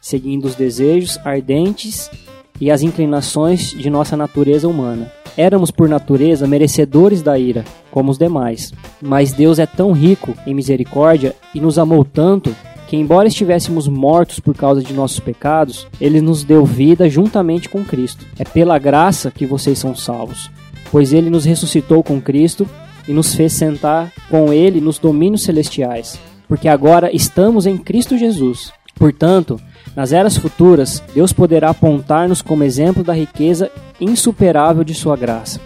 [0.00, 2.10] seguindo os desejos ardentes
[2.58, 5.12] e as inclinações de nossa natureza humana.
[5.36, 8.72] Éramos, por natureza, merecedores da ira, como os demais.
[9.02, 12.56] Mas Deus é tão rico em misericórdia e nos amou tanto
[12.88, 17.84] que, embora estivéssemos mortos por causa de nossos pecados, Ele nos deu vida juntamente com
[17.84, 18.24] Cristo.
[18.38, 20.50] É pela graça que vocês são salvos,
[20.90, 22.66] pois Ele nos ressuscitou com Cristo
[23.06, 28.72] e nos fez sentar com Ele nos domínios celestiais porque agora estamos em Cristo Jesus.
[28.98, 29.60] Portanto,
[29.94, 35.60] nas eras futuras, Deus poderá apontar-nos como exemplo da riqueza insuperável de Sua graça,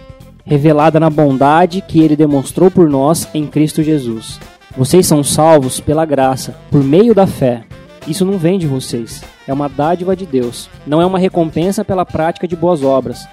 [0.44, 4.40] revelada na bondade que Ele demonstrou por nós em Cristo Jesus.
[4.76, 7.64] Vocês são salvos pela graça, por meio da fé.
[8.06, 12.06] Isso não vem de vocês, é uma dádiva de Deus, não é uma recompensa pela
[12.06, 13.28] prática de boas obras,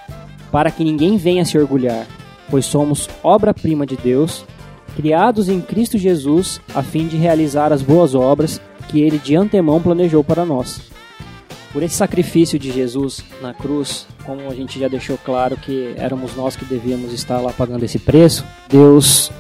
[0.52, 2.06] para que ninguém venha se orgulhar,
[2.50, 4.46] pois somos obra-prima de Deus
[4.98, 9.80] criados em Cristo Jesus a fim de realizar as boas obras que ele de antemão
[9.80, 10.82] planejou para nós.
[11.72, 16.36] Por esse sacrifício de Jesus na cruz, como a gente já deixou claro que éramos
[16.36, 19.32] nós que devíamos estar lá pagando esse preço, Deus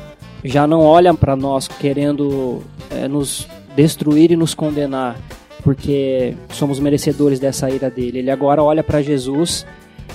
[0.43, 5.19] já não olha para nós querendo é, nos destruir e nos condenar,
[5.63, 8.19] porque somos merecedores dessa ira dele.
[8.19, 9.65] Ele agora olha para Jesus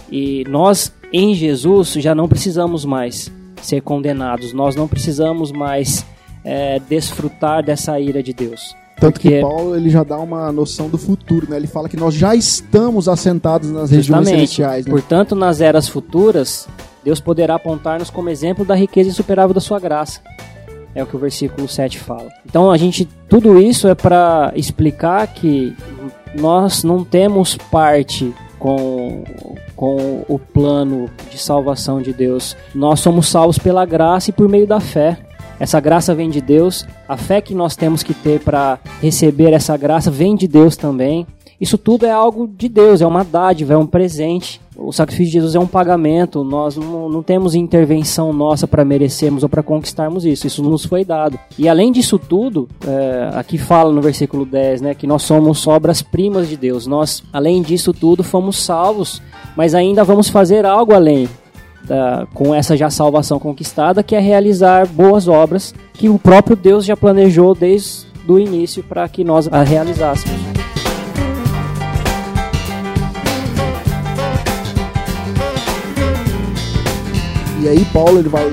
[0.08, 4.52] e nós em Jesus já não precisamos mais ser condenados.
[4.52, 6.04] Nós não precisamos mais
[6.44, 8.76] é, desfrutar dessa ira de Deus.
[8.96, 9.30] Tanto porque...
[9.30, 11.56] que Paulo ele já dá uma noção do futuro, né?
[11.56, 14.86] Ele fala que nós já estamos assentados nas regiões celestiais.
[14.86, 14.92] Né?
[14.92, 16.68] Portanto, nas eras futuras,
[17.04, 20.20] Deus poderá apontar-nos como exemplo da riqueza insuperável da sua graça.
[20.94, 22.28] É o que o versículo 7 fala.
[22.46, 25.74] Então, a gente tudo isso é para explicar que
[26.34, 29.24] nós não temos parte com,
[29.82, 32.56] com o plano de salvação de Deus.
[32.72, 35.18] Nós somos salvos pela graça e por meio da fé.
[35.58, 39.76] Essa graça vem de Deus, a fé que nós temos que ter para receber essa
[39.76, 41.26] graça vem de Deus também.
[41.60, 44.60] Isso tudo é algo de Deus, é uma dádiva, é um presente.
[44.76, 49.42] O sacrifício de Jesus é um pagamento, nós não, não temos intervenção nossa para merecermos
[49.42, 51.38] ou para conquistarmos isso, isso nos foi dado.
[51.58, 56.48] E além disso tudo, é, aqui fala no versículo 10, né, que nós somos obras-primas
[56.48, 56.86] de Deus.
[56.86, 59.20] Nós, além disso tudo, fomos salvos,
[59.54, 61.28] mas ainda vamos fazer algo além.
[61.84, 66.84] Da, com essa já salvação conquistada, que é realizar boas obras que o próprio Deus
[66.84, 70.51] já planejou desde o início para que nós a realizássemos.
[77.62, 78.52] E aí Paulo, ele vai,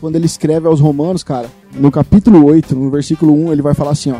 [0.00, 3.92] quando ele escreve aos romanos, cara, no capítulo 8, no versículo 1, ele vai falar
[3.92, 4.16] assim, ó.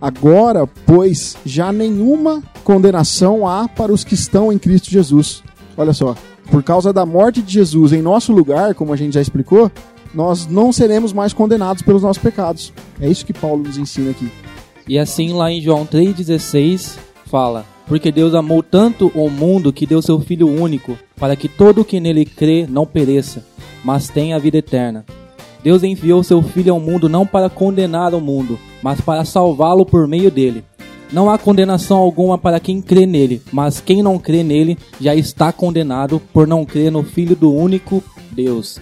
[0.00, 5.44] Agora, pois, já nenhuma condenação há para os que estão em Cristo Jesus.
[5.76, 6.16] Olha só,
[6.50, 9.70] por causa da morte de Jesus em nosso lugar, como a gente já explicou,
[10.12, 12.72] nós não seremos mais condenados pelos nossos pecados.
[13.00, 14.32] É isso que Paulo nos ensina aqui.
[14.88, 20.00] E assim lá em João 3,16 fala: Porque Deus amou tanto o mundo que deu
[20.00, 23.44] seu Filho único, para que todo o que nele crê não pereça,
[23.82, 25.04] mas tem a vida eterna.
[25.60, 30.06] Deus enviou seu Filho ao mundo não para condenar o mundo, mas para salvá-lo por
[30.06, 30.62] meio dele.
[31.12, 35.52] Não há condenação alguma para quem crê nele, mas quem não crê nele já está
[35.52, 38.78] condenado por não crer no Filho do único Deus.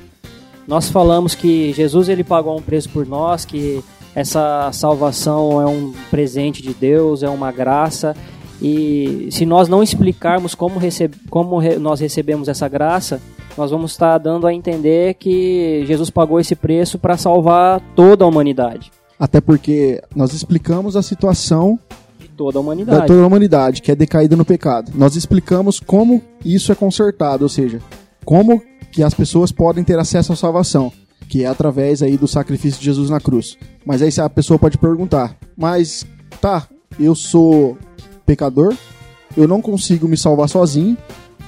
[0.66, 3.83] Nós falamos que Jesus ele pagou um preço por nós, que
[4.14, 8.14] essa salvação é um presente de Deus, é uma graça.
[8.61, 13.21] E se nós não explicarmos como, recebe, como re, nós recebemos essa graça,
[13.57, 18.29] nós vamos estar dando a entender que Jesus pagou esse preço para salvar toda a
[18.29, 18.90] humanidade.
[19.18, 21.79] Até porque nós explicamos a situação
[22.18, 23.01] de toda a humanidade.
[23.01, 24.92] Da toda a humanidade, que é decaída no pecado.
[24.94, 27.81] Nós explicamos como isso é consertado, ou seja,
[28.25, 30.92] como que as pessoas podem ter acesso à salvação,
[31.29, 33.57] que é através aí do sacrifício de Jesus na cruz.
[33.85, 36.07] Mas aí a pessoa pode perguntar: "Mas
[36.40, 36.68] tá,
[36.99, 37.77] eu sou
[38.29, 38.77] pecador,
[39.35, 40.99] eu não consigo me salvar sozinho.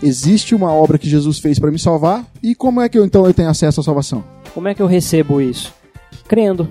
[0.03, 3.27] Existe uma obra que Jesus fez para me salvar, e como é que eu então
[3.27, 5.75] eu tenho acesso à salvação?" Como é que eu recebo isso?
[6.27, 6.66] Crendo.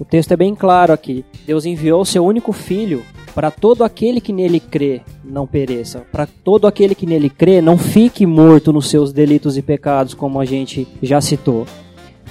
[0.00, 1.24] O texto é bem claro aqui.
[1.46, 3.04] Deus enviou seu único filho
[3.36, 7.78] para todo aquele que nele crê não pereça, para todo aquele que nele crê não
[7.78, 11.66] fique morto nos seus delitos e pecados, como a gente já citou.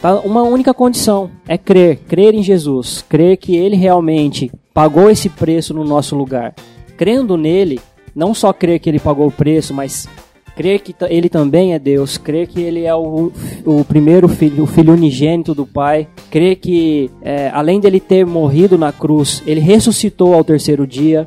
[0.02, 0.20] Tá?
[0.20, 5.74] Uma única condição é crer, crer em Jesus, crer que ele realmente pagou esse preço
[5.74, 6.54] no nosso lugar.
[7.02, 7.80] Crendo nele,
[8.16, 10.08] não só crer que ele pagou o preço, mas
[10.56, 13.32] crer que ele também é Deus, crer que ele é o,
[13.66, 18.78] o primeiro filho, o filho unigênito do Pai, crer que é, além dele ter morrido
[18.78, 21.26] na cruz, ele ressuscitou ao terceiro dia,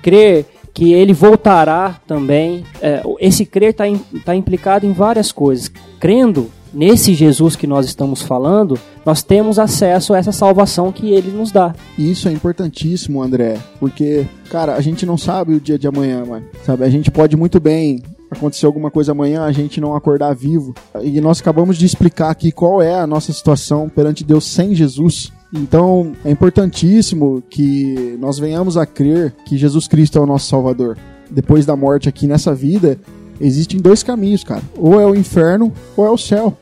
[0.00, 2.62] crer que ele voltará também.
[2.80, 3.86] É, esse crer está
[4.24, 5.68] tá implicado em várias coisas.
[5.98, 11.30] Crendo nesse Jesus que nós estamos falando, nós temos acesso a essa salvação que ele
[11.30, 11.74] nos dá.
[11.98, 16.22] Isso é importantíssimo, André, porque, cara, a gente não sabe o dia de amanhã.
[16.64, 20.74] Sabe, a gente pode muito bem acontecer alguma coisa amanhã, a gente não acordar vivo.
[21.02, 25.32] E nós acabamos de explicar aqui qual é a nossa situação perante Deus sem Jesus.
[25.52, 30.98] Então é importantíssimo que nós venhamos a crer que Jesus Cristo é o nosso Salvador.
[31.30, 32.98] Depois da morte aqui nessa vida,
[33.40, 34.62] existem dois caminhos, cara.
[34.76, 36.56] Ou é o inferno ou é o céu.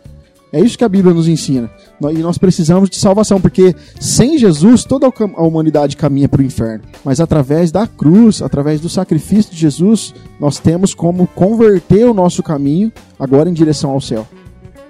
[0.53, 1.71] É isso que a Bíblia nos ensina.
[2.01, 6.85] E nós precisamos de salvação, porque sem Jesus toda a humanidade caminha para o inferno.
[7.05, 12.43] Mas através da cruz, através do sacrifício de Jesus, nós temos como converter o nosso
[12.43, 14.27] caminho agora em direção ao céu.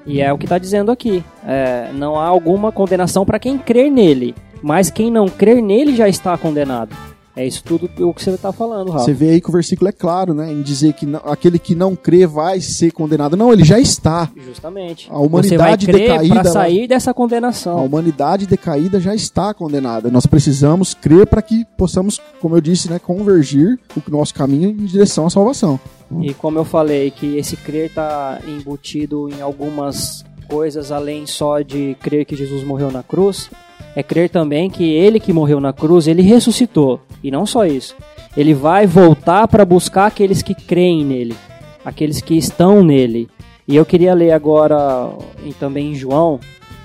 [0.06, 1.24] E é o que está dizendo aqui.
[1.44, 6.08] É, não há alguma condenação para quem crer nele, mas quem não crer nele já
[6.08, 6.94] está condenado.
[7.36, 9.04] É isso tudo o que você está falando, Rafa.
[9.04, 10.50] Você vê aí que o versículo é claro, né?
[10.50, 13.36] Em dizer que não, aquele que não crê vai ser condenado.
[13.36, 14.30] Não, ele já está.
[14.34, 15.06] Justamente.
[15.10, 16.34] A humanidade você vai crer decaída.
[16.34, 17.78] Para sair dessa condenação.
[17.78, 20.10] A humanidade decaída já está condenada.
[20.10, 24.86] Nós precisamos crer para que possamos, como eu disse, né, convergir o nosso caminho em
[24.86, 25.78] direção à salvação.
[26.22, 31.96] E como eu falei, que esse crer está embutido em algumas coisas além só de
[32.00, 33.50] crer que Jesus morreu na cruz,
[33.96, 37.00] é crer também que ele que morreu na cruz, ele ressuscitou.
[37.24, 37.96] E não só isso.
[38.36, 41.34] Ele vai voltar para buscar aqueles que creem nele,
[41.82, 43.28] aqueles que estão nele.
[43.66, 45.10] E eu queria ler agora
[45.58, 46.38] também em João,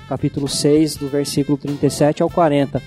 [0.08, 2.82] capítulo 6, do versículo 37 ao 40.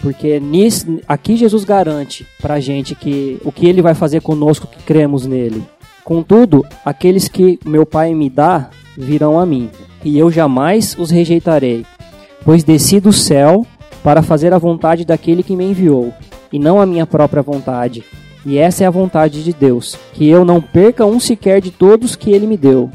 [0.00, 4.82] Porque nisso, aqui Jesus garante pra gente que o que ele vai fazer conosco que
[4.84, 5.62] cremos nele.
[6.02, 9.68] Contudo, aqueles que meu Pai me dá virão a mim,
[10.02, 11.84] e eu jamais os rejeitarei
[12.46, 13.66] pois desci do céu
[14.04, 16.14] para fazer a vontade daquele que me enviou,
[16.52, 18.04] e não a minha própria vontade.
[18.46, 22.14] E essa é a vontade de Deus, que eu não perca um sequer de todos
[22.14, 22.88] que ele me deu,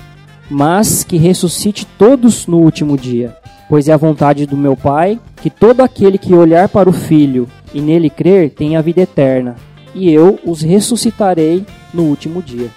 [0.49, 3.35] mas que ressuscite todos no último dia.
[3.67, 7.47] Pois é a vontade do meu Pai que todo aquele que olhar para o Filho
[7.73, 9.57] e nele crer tenha vida eterna,
[9.93, 12.69] e eu os ressuscitarei no último dia.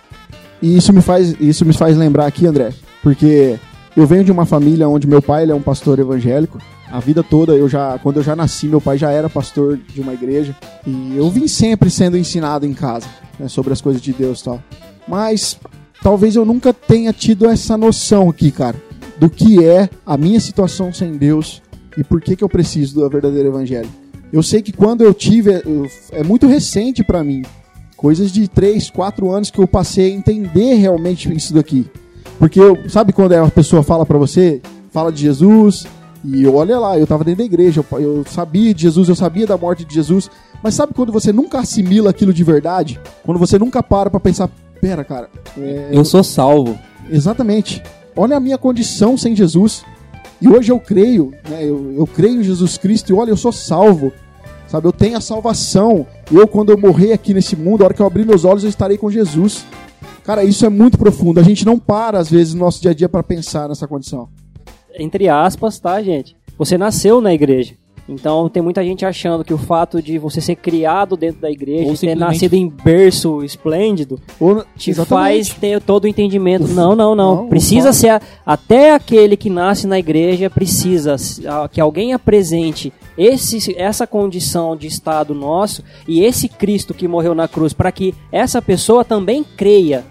[0.61, 3.61] E isso me faz, isso me faz lembrar aqui, André, porque
[3.97, 6.59] eu venho de uma família onde meu pai ele é um pastor evangélico.
[6.91, 10.01] A vida toda, eu já, quando eu já nasci, meu pai já era pastor de
[10.01, 10.55] uma igreja.
[10.87, 13.07] E eu vim sempre sendo ensinado em casa
[13.39, 14.63] né, sobre as coisas de Deus e tal.
[15.07, 15.59] Mas
[16.03, 18.77] talvez eu nunca tenha tido essa noção aqui, cara,
[19.19, 21.63] do que é a minha situação sem Deus
[21.97, 23.89] e por que, que eu preciso do verdadeiro evangelho.
[24.33, 27.43] Eu sei que quando eu tive, eu, é muito recente para mim,
[27.97, 31.89] coisas de 3, 4 anos que eu passei a entender realmente isso daqui.
[32.39, 34.61] Porque sabe quando a pessoa fala para você,
[34.91, 35.87] fala de Jesus,
[36.25, 39.47] e olha lá, eu tava dentro da igreja, eu, eu, sabia de Jesus, eu sabia
[39.47, 40.31] da morte de Jesus,
[40.63, 42.99] mas sabe quando você nunca assimila aquilo de verdade?
[43.23, 44.49] Quando você nunca para pra pensar,
[44.81, 45.29] pera, cara.
[45.59, 46.79] É, eu, eu sou salvo.
[47.11, 47.83] Exatamente.
[48.17, 49.85] Olha a minha condição sem Jesus.
[50.41, 53.53] E hoje eu creio, né, eu, eu creio em Jesus Cristo e olha, eu sou
[53.53, 54.13] salvo.
[54.67, 56.07] Sabe, eu tenho a salvação.
[56.33, 58.71] Eu, quando eu morrer aqui nesse mundo, a hora que eu abrir meus olhos, eu
[58.71, 59.65] estarei com Jesus.
[60.25, 61.39] Cara, isso é muito profundo.
[61.39, 64.29] A gente não para, às vezes, no nosso dia a dia para pensar nessa condição.
[64.99, 66.37] Entre aspas, tá, gente?
[66.59, 67.75] Você nasceu na igreja.
[68.07, 71.85] Então tem muita gente achando que o fato de você ser criado dentro da igreja,
[71.85, 75.09] Ou ter simplesmente- nascido em berço esplêndido, Ou, te exatamente.
[75.49, 76.69] faz ter todo o entendimento.
[76.69, 77.35] Não, não, não.
[77.37, 81.17] Não, o precisa ser a- até aquele que nasce na igreja precisa
[81.73, 87.49] que alguém apresente esse, essa condição de estado nosso e esse Cristo que morreu na
[87.49, 90.05] cruz para que essa pessoa também creia.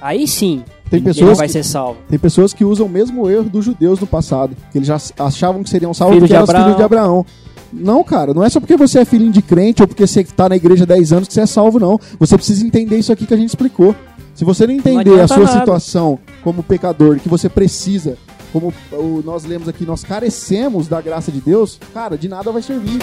[0.00, 1.98] Aí sim, Tem pessoas vai que- ser salvo.
[2.08, 4.56] Tem pessoas que usam o mesmo erro dos judeus no passado.
[4.70, 7.26] Que eles já achavam que seriam salvos Filho porque eram filhos de Abraão.
[7.72, 10.48] Não, cara, não é só porque você é filhinho de crente ou porque você tá
[10.48, 11.98] na igreja há 10 anos que você é salvo, não.
[12.18, 13.94] Você precisa entender isso aqui que a gente explicou.
[14.34, 15.58] Se você não entender a adianta sua nada.
[15.58, 18.16] situação como pecador, que você precisa,
[18.52, 22.62] como o- nós lemos aqui, nós carecemos da graça de Deus, cara, de nada vai
[22.62, 22.98] servir.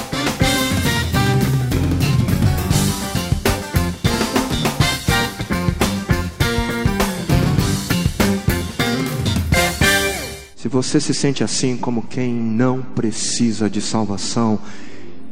[10.66, 14.58] Se você se sente assim como quem não precisa de salvação,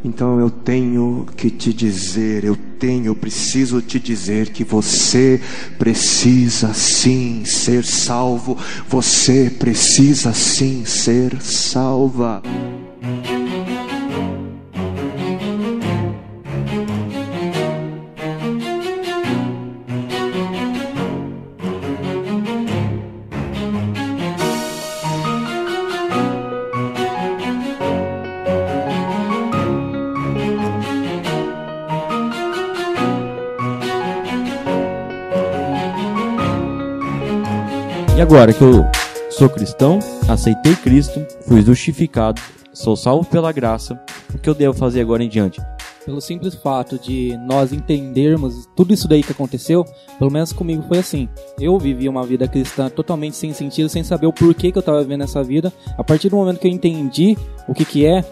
[0.06, 5.42] então eu tenho que te dizer, eu tenho, eu preciso te dizer que você
[5.80, 8.56] precisa sim ser salvo,
[8.88, 12.44] você precisa sim ser salva.
[38.24, 38.86] Agora que eu
[39.30, 39.99] sou cristão,
[40.30, 44.01] aceitei Cristo, fui justificado, sou salvo pela graça,
[44.34, 45.61] o que eu devo fazer agora em diante?
[46.05, 49.84] Pelo simples fato de nós entendermos tudo isso daí que aconteceu,
[50.17, 51.28] pelo menos comigo foi assim.
[51.59, 55.01] Eu vivi uma vida cristã totalmente sem sentido, sem saber o porquê que eu estava
[55.01, 55.71] vivendo essa vida.
[55.97, 58.24] A partir do momento que eu entendi o que que é,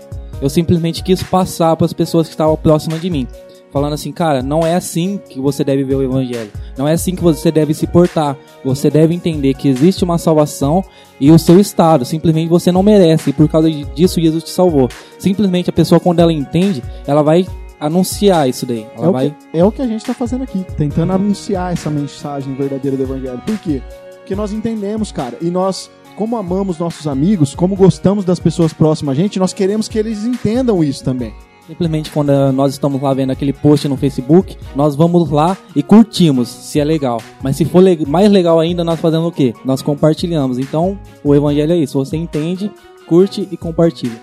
[0.42, 3.28] eu simplesmente quis passar para as pessoas que estavam próximas de mim.
[3.72, 6.52] Falando assim, cara, não é assim que você deve ver o evangelho.
[6.78, 8.36] Não é assim que você deve se portar.
[8.66, 10.84] Você deve entender que existe uma salvação
[11.20, 12.04] e o seu estado.
[12.04, 13.30] Simplesmente você não merece.
[13.30, 14.90] E por causa disso, Jesus te salvou.
[15.18, 17.48] Simplesmente a pessoa, quando ela entende, ela vai
[17.80, 18.86] anunciar isso daí.
[18.96, 19.30] Ela É o, vai.
[19.30, 23.04] que, é o que a gente está fazendo aqui, tentando anunciar essa mensagem verdadeira do
[23.04, 23.42] Evangelho.
[23.46, 23.82] Por quê?
[24.18, 29.18] Porque nós entendemos, cara, e nós, como amamos nossos amigos, como gostamos das pessoas próximas
[29.18, 31.34] a gente, nós queremos que eles entendam isso também.
[31.72, 35.82] Simplesmente quando eh, nós estamos lá vendo aquele post no Facebook, nós vamos lá e
[35.82, 37.22] curtimos, se é legal.
[37.42, 39.54] Mas se for le- mais legal ainda, nós fazemos o quê?
[39.64, 40.60] Nós compartilhamos.
[40.60, 41.98] Então, o evangelho é isso.
[41.98, 42.70] Você entende,
[43.08, 44.20] curte e compartilha.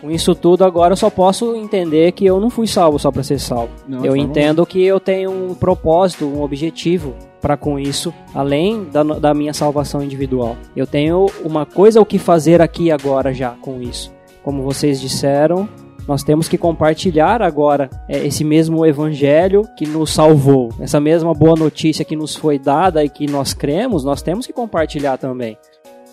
[0.00, 3.24] Com isso tudo, agora eu só posso entender que eu não fui salvo só para
[3.24, 3.70] ser salvo.
[3.88, 9.02] Não, eu entendo que eu tenho um propósito, um objetivo para com isso, além da,
[9.02, 10.56] da minha salvação individual.
[10.76, 14.12] Eu tenho uma coisa o que fazer aqui agora já com isso.
[14.44, 15.68] Como vocês disseram,
[16.06, 21.56] nós temos que compartilhar agora é, esse mesmo evangelho que nos salvou, essa mesma boa
[21.56, 25.56] notícia que nos foi dada e que nós cremos, nós temos que compartilhar também.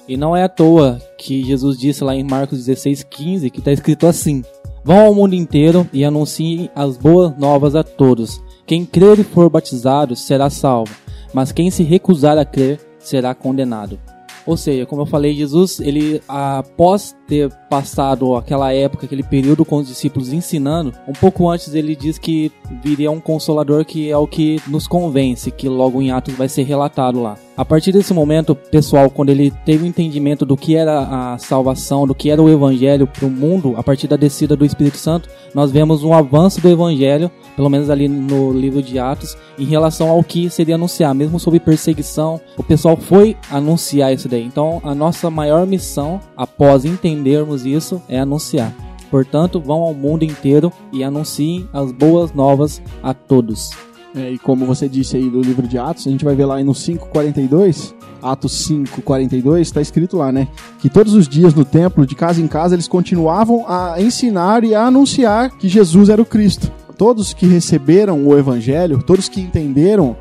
[0.08, 3.72] E não é à toa que Jesus disse lá em Marcos 16, 15, que está
[3.72, 4.44] escrito assim:
[4.84, 8.42] Vão ao mundo inteiro e anunciem as boas novas a todos.
[8.66, 10.94] Quem crer e for batizado será salvo,
[11.34, 14.00] mas quem se recusar a crer será condenado.
[14.46, 19.78] Ou seja, como eu falei, Jesus, ele após ter passado aquela época, aquele período com
[19.78, 22.52] os discípulos ensinando, um pouco antes ele diz que
[22.84, 26.64] viria um consolador que é o que nos convence, que logo em Atos vai ser
[26.64, 27.38] relatado lá.
[27.56, 32.08] A partir desse momento, pessoal, quando ele teve o entendimento do que era a salvação,
[32.08, 35.30] do que era o evangelho para o mundo, a partir da descida do Espírito Santo,
[35.54, 40.10] nós vemos um avanço do evangelho, pelo menos ali no livro de Atos, em relação
[40.10, 44.44] ao que seria anunciar, mesmo sob perseguição, o pessoal foi anunciar isso daí.
[44.44, 46.84] Então, a nossa maior missão, após
[47.22, 48.74] entendermos isso, é anunciar.
[49.10, 53.72] Portanto, vão ao mundo inteiro e anunciem as boas novas a todos.
[54.16, 56.62] É, e como você disse aí do livro de Atos, a gente vai ver lá
[56.64, 60.48] no 5:42, Atos 5:42, está escrito lá, né,
[60.80, 64.76] que todos os dias no templo, de casa em casa, eles continuavam a ensinar e
[64.76, 66.72] a anunciar que Jesus era o Cristo.
[66.98, 70.16] Todos que receberam o evangelho, todos que entenderam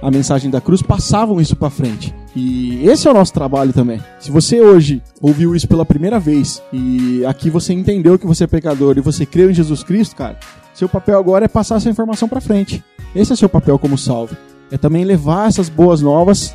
[0.00, 2.14] a mensagem da cruz, passavam isso para frente.
[2.34, 4.00] E esse é o nosso trabalho também.
[4.18, 8.46] Se você hoje ouviu isso pela primeira vez e aqui você entendeu que você é
[8.46, 10.38] pecador e você creu em Jesus Cristo, cara,
[10.74, 12.84] seu papel agora é passar essa informação para frente.
[13.14, 14.36] Esse é seu papel como salvo.
[14.70, 16.54] É também levar essas boas novas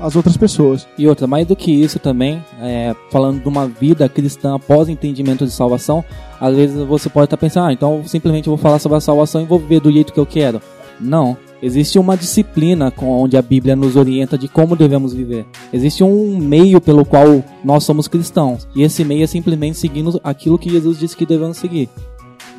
[0.00, 0.88] às outras pessoas.
[0.96, 5.44] E outra, mais do que isso também, é, falando de uma vida cristã após entendimento
[5.44, 6.02] de salvação,
[6.40, 9.42] às vezes você pode estar pensando, ah, então simplesmente eu vou falar sobre a salvação
[9.42, 10.60] e vou viver do jeito que eu quero.
[10.98, 11.36] Não.
[11.62, 15.46] Existe uma disciplina com onde a Bíblia nos orienta de como devemos viver.
[15.72, 18.66] Existe um meio pelo qual nós somos cristãos.
[18.74, 21.88] E esse meio é simplesmente seguindo aquilo que Jesus disse que devemos seguir.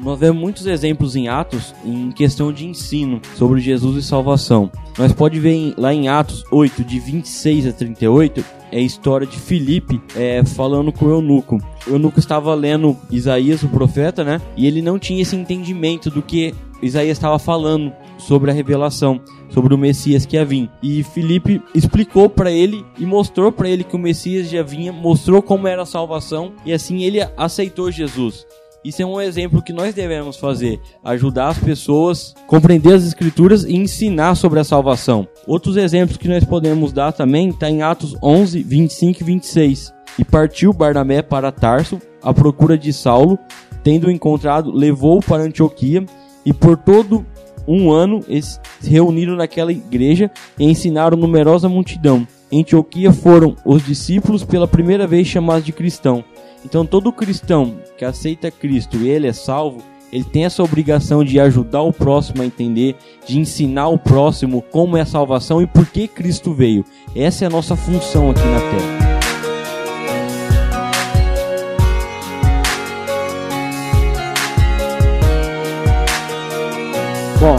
[0.01, 4.71] Nós vemos muitos exemplos em Atos em questão de ensino sobre Jesus e salvação.
[4.97, 9.37] Nós pode ver lá em Atos 8, de 26 a 38, é a história de
[9.37, 11.57] Filipe é, falando com o eunuco.
[11.85, 14.41] O eunuco estava lendo Isaías, o profeta, né?
[14.57, 17.93] E ele não tinha esse entendimento do que Isaías estava falando
[18.27, 20.69] sobre a revelação, sobre o Messias que ia vir.
[20.81, 25.41] E Filipe explicou para ele e mostrou para ele que o Messias já vinha, mostrou
[25.41, 28.45] como era a salvação e assim ele aceitou Jesus.
[28.83, 33.63] Isso é um exemplo que nós devemos fazer, ajudar as pessoas a compreender as escrituras
[33.63, 35.25] e ensinar sobre a salvação.
[35.47, 39.93] Outros exemplos que nós podemos dar também está em Atos 11, 25 e 26.
[40.19, 43.39] E partiu Barnabé para Tarso à procura de Saulo,
[43.83, 46.05] tendo encontrado, levou-o para Antioquia
[46.45, 47.25] e por todo
[47.67, 52.27] um ano eles se reuniram naquela igreja e ensinaram numerosa multidão.
[52.51, 56.23] Em Antioquia foram os discípulos pela primeira vez chamados de cristão.
[56.65, 61.39] Então todo cristão que aceita Cristo e ele é salvo, ele tem essa obrigação de
[61.39, 62.95] ajudar o próximo a entender,
[63.25, 66.85] de ensinar o próximo como é a salvação e por que Cristo veio.
[67.15, 69.02] Essa é a nossa função aqui na Terra.
[77.43, 77.57] Bom,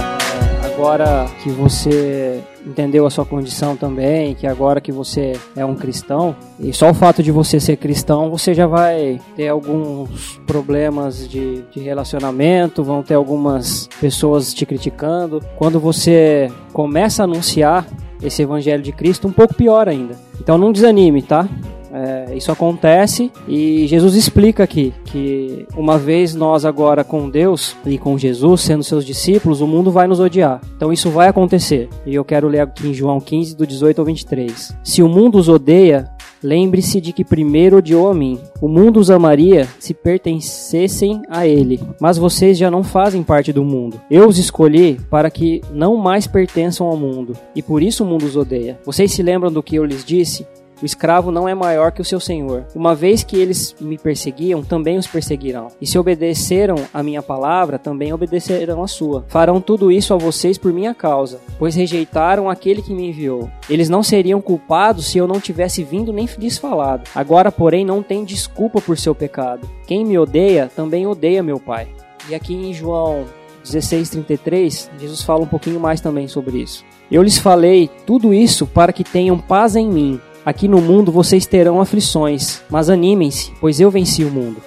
[0.65, 6.35] agora que você entendeu a sua condição também, que agora que você é um cristão,
[6.59, 11.61] e só o fato de você ser cristão, você já vai ter alguns problemas de,
[11.71, 15.43] de relacionamento, vão ter algumas pessoas te criticando.
[15.55, 17.87] Quando você começa a anunciar
[18.23, 20.15] esse evangelho de Cristo, um pouco pior ainda.
[20.41, 21.47] Então não desanime, tá?
[21.95, 27.97] É, isso acontece e Jesus explica aqui que uma vez nós agora com Deus e
[27.97, 30.61] com Jesus sendo seus discípulos, o mundo vai nos odiar.
[30.77, 31.89] Então isso vai acontecer.
[32.05, 34.77] E eu quero ler aqui em João 15, do 18 ao 23.
[34.83, 36.11] Se o mundo os odeia,
[36.45, 38.39] Lembre-se de que primeiro odiou a mim.
[38.61, 43.65] O mundo os amaria se pertencessem a ele, mas vocês já não fazem parte do
[43.65, 43.99] mundo.
[44.11, 48.27] Eu os escolhi para que não mais pertençam ao mundo, e por isso o mundo
[48.27, 48.79] os odeia.
[48.85, 50.47] Vocês se lembram do que eu lhes disse?
[50.83, 52.67] O escravo não é maior que o seu senhor.
[52.75, 55.69] Uma vez que eles me perseguiam, também os perseguirão.
[55.81, 59.25] E se obedeceram a minha palavra, também obedecerão a sua.
[59.29, 63.51] Farão tudo isso a vocês por minha causa, pois rejeitaram aquele que me enviou.
[63.69, 67.09] Eles não seriam culpados se eu não tivesse vindo nem lhes falado.
[67.15, 69.69] Agora, porém, não tem desculpa por seu pecado.
[69.87, 71.89] Quem me odeia, também odeia meu Pai.
[72.29, 73.25] E aqui em João
[73.65, 76.85] 16:33, Jesus fala um pouquinho mais também sobre isso.
[77.11, 80.21] Eu lhes falei tudo isso para que tenham paz em mim.
[80.45, 84.61] Aqui no mundo vocês terão aflições, mas animem-se, pois eu venci o mundo.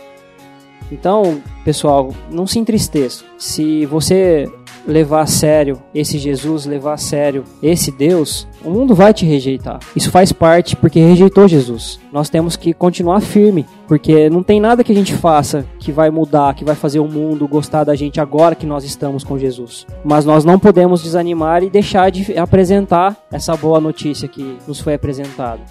[0.91, 3.23] Então, pessoal, não se entristeça.
[3.37, 4.49] Se você
[4.87, 9.79] levar a sério esse Jesus, levar a sério esse Deus, o mundo vai te rejeitar.
[9.95, 11.99] Isso faz parte porque rejeitou Jesus.
[12.11, 16.09] Nós temos que continuar firme, porque não tem nada que a gente faça que vai
[16.09, 19.85] mudar, que vai fazer o mundo gostar da gente agora que nós estamos com Jesus.
[20.03, 24.93] Mas nós não podemos desanimar e deixar de apresentar essa boa notícia que nos foi
[24.93, 25.61] apresentada.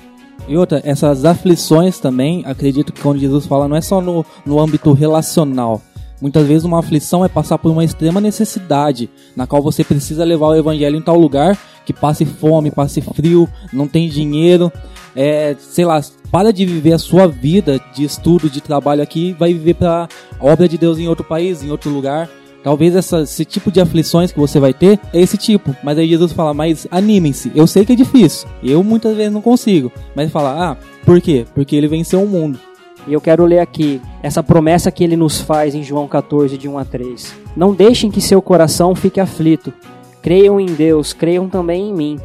[0.49, 4.61] E outra, essas aflições também, acredito que quando Jesus fala, não é só no, no
[4.61, 5.83] âmbito relacional.
[6.21, 10.49] Muitas vezes uma aflição é passar por uma extrema necessidade, na qual você precisa levar
[10.49, 14.73] o evangelho em tal lugar que passe fome, passe frio, não tem dinheiro,
[15.15, 16.01] é, sei lá,
[16.31, 20.09] para de viver a sua vida de estudo, de trabalho aqui, vai viver para
[20.39, 22.29] a obra de Deus em outro país, em outro lugar.
[22.63, 25.75] Talvez essa, esse tipo de aflições que você vai ter é esse tipo.
[25.85, 27.53] Mas aí Jesus fala, mas animem-se.
[27.55, 28.49] Eu sei que é difícil.
[28.61, 29.93] Eu muitas vezes não consigo.
[30.17, 31.47] Mas fala, ah, por quê?
[31.55, 32.59] Porque ele venceu o mundo.
[33.07, 36.69] E eu quero ler aqui essa promessa que ele nos faz em João 14, de
[36.69, 37.35] 1 a 3.
[37.57, 39.73] Não deixem que seu coração fique aflito.
[40.21, 42.21] Creiam em Deus, creiam também em mim.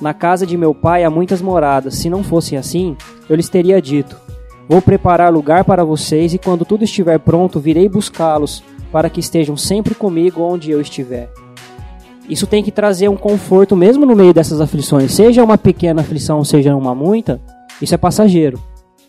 [0.00, 1.96] Na casa de meu pai há muitas moradas.
[1.96, 2.96] Se não fosse assim,
[3.28, 4.16] eu lhes teria dito:
[4.66, 9.56] Vou preparar lugar para vocês, e quando tudo estiver pronto, virei buscá-los, para que estejam
[9.58, 11.30] sempre comigo onde eu estiver.
[12.28, 16.42] Isso tem que trazer um conforto mesmo no meio dessas aflições, seja uma pequena aflição,
[16.42, 17.38] seja uma muita,
[17.82, 18.58] isso é passageiro.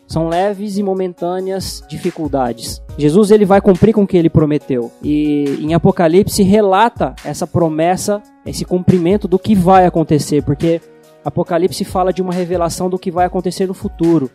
[0.07, 2.81] São leves e momentâneas dificuldades.
[2.97, 4.91] Jesus ele vai cumprir com o que ele prometeu.
[5.01, 10.79] E em Apocalipse relata essa promessa, esse cumprimento do que vai acontecer, porque
[11.23, 14.29] Apocalipse fala de uma revelação do que vai acontecer no futuro.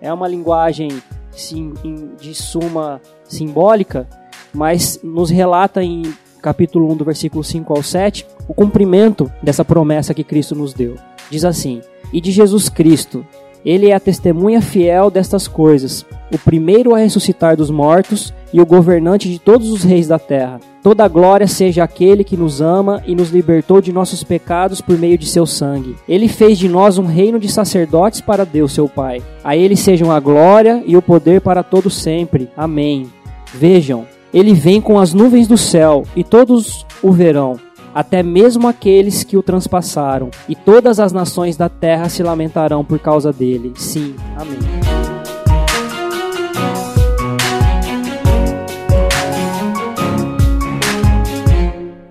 [0.00, 0.88] É uma linguagem
[1.30, 1.74] sim,
[2.18, 4.08] de suma simbólica,
[4.52, 6.02] mas nos relata em
[6.40, 10.96] capítulo 1 do versículo 5 ao 7 o cumprimento dessa promessa que Cristo nos deu.
[11.30, 13.24] Diz assim: "E de Jesus Cristo,
[13.64, 18.66] Ele é a testemunha fiel destas coisas, o primeiro a ressuscitar dos mortos e o
[18.66, 20.60] governante de todos os reis da terra.
[20.82, 25.18] Toda glória seja aquele que nos ama e nos libertou de nossos pecados por meio
[25.18, 25.94] de seu sangue.
[26.08, 29.22] Ele fez de nós um reino de sacerdotes para Deus, seu Pai.
[29.44, 32.48] A ele sejam a glória e o poder para todo sempre.
[32.56, 33.10] Amém.
[33.52, 37.58] Vejam, ele vem com as nuvens do céu e todos o verão
[37.94, 42.98] até mesmo aqueles que o transpassaram, e todas as nações da terra se lamentarão por
[42.98, 43.72] causa dele.
[43.76, 44.58] Sim, amém.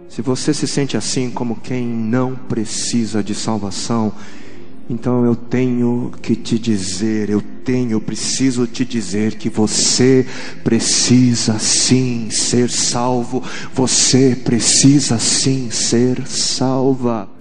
[0.08, 4.12] Se você se sente assim como quem não precisa de salvação,
[4.90, 10.26] então eu tenho que te dizer, eu tenho, eu preciso te dizer que você
[10.64, 17.39] precisa sim ser salvo, você precisa sim ser salva.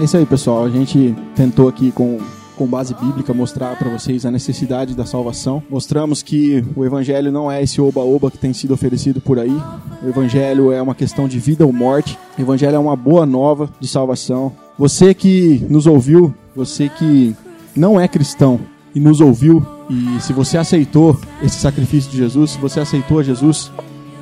[0.00, 0.64] É isso aí, pessoal.
[0.64, 2.18] A gente tentou aqui com
[2.56, 5.62] com base bíblica mostrar para vocês a necessidade da salvação.
[5.70, 9.56] Mostramos que o evangelho não é esse oba-oba que tem sido oferecido por aí.
[10.02, 12.18] O evangelho é uma questão de vida ou morte.
[12.36, 14.52] O evangelho é uma boa nova de salvação.
[14.78, 17.34] Você que nos ouviu, você que
[17.74, 18.60] não é cristão
[18.94, 23.22] e nos ouviu, e se você aceitou esse sacrifício de Jesus, se você aceitou a
[23.22, 23.72] Jesus,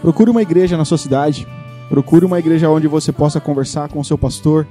[0.01, 1.45] procure uma igreja na sua cidade.
[1.89, 4.65] Procure uma igreja onde você possa conversar com o seu pastor,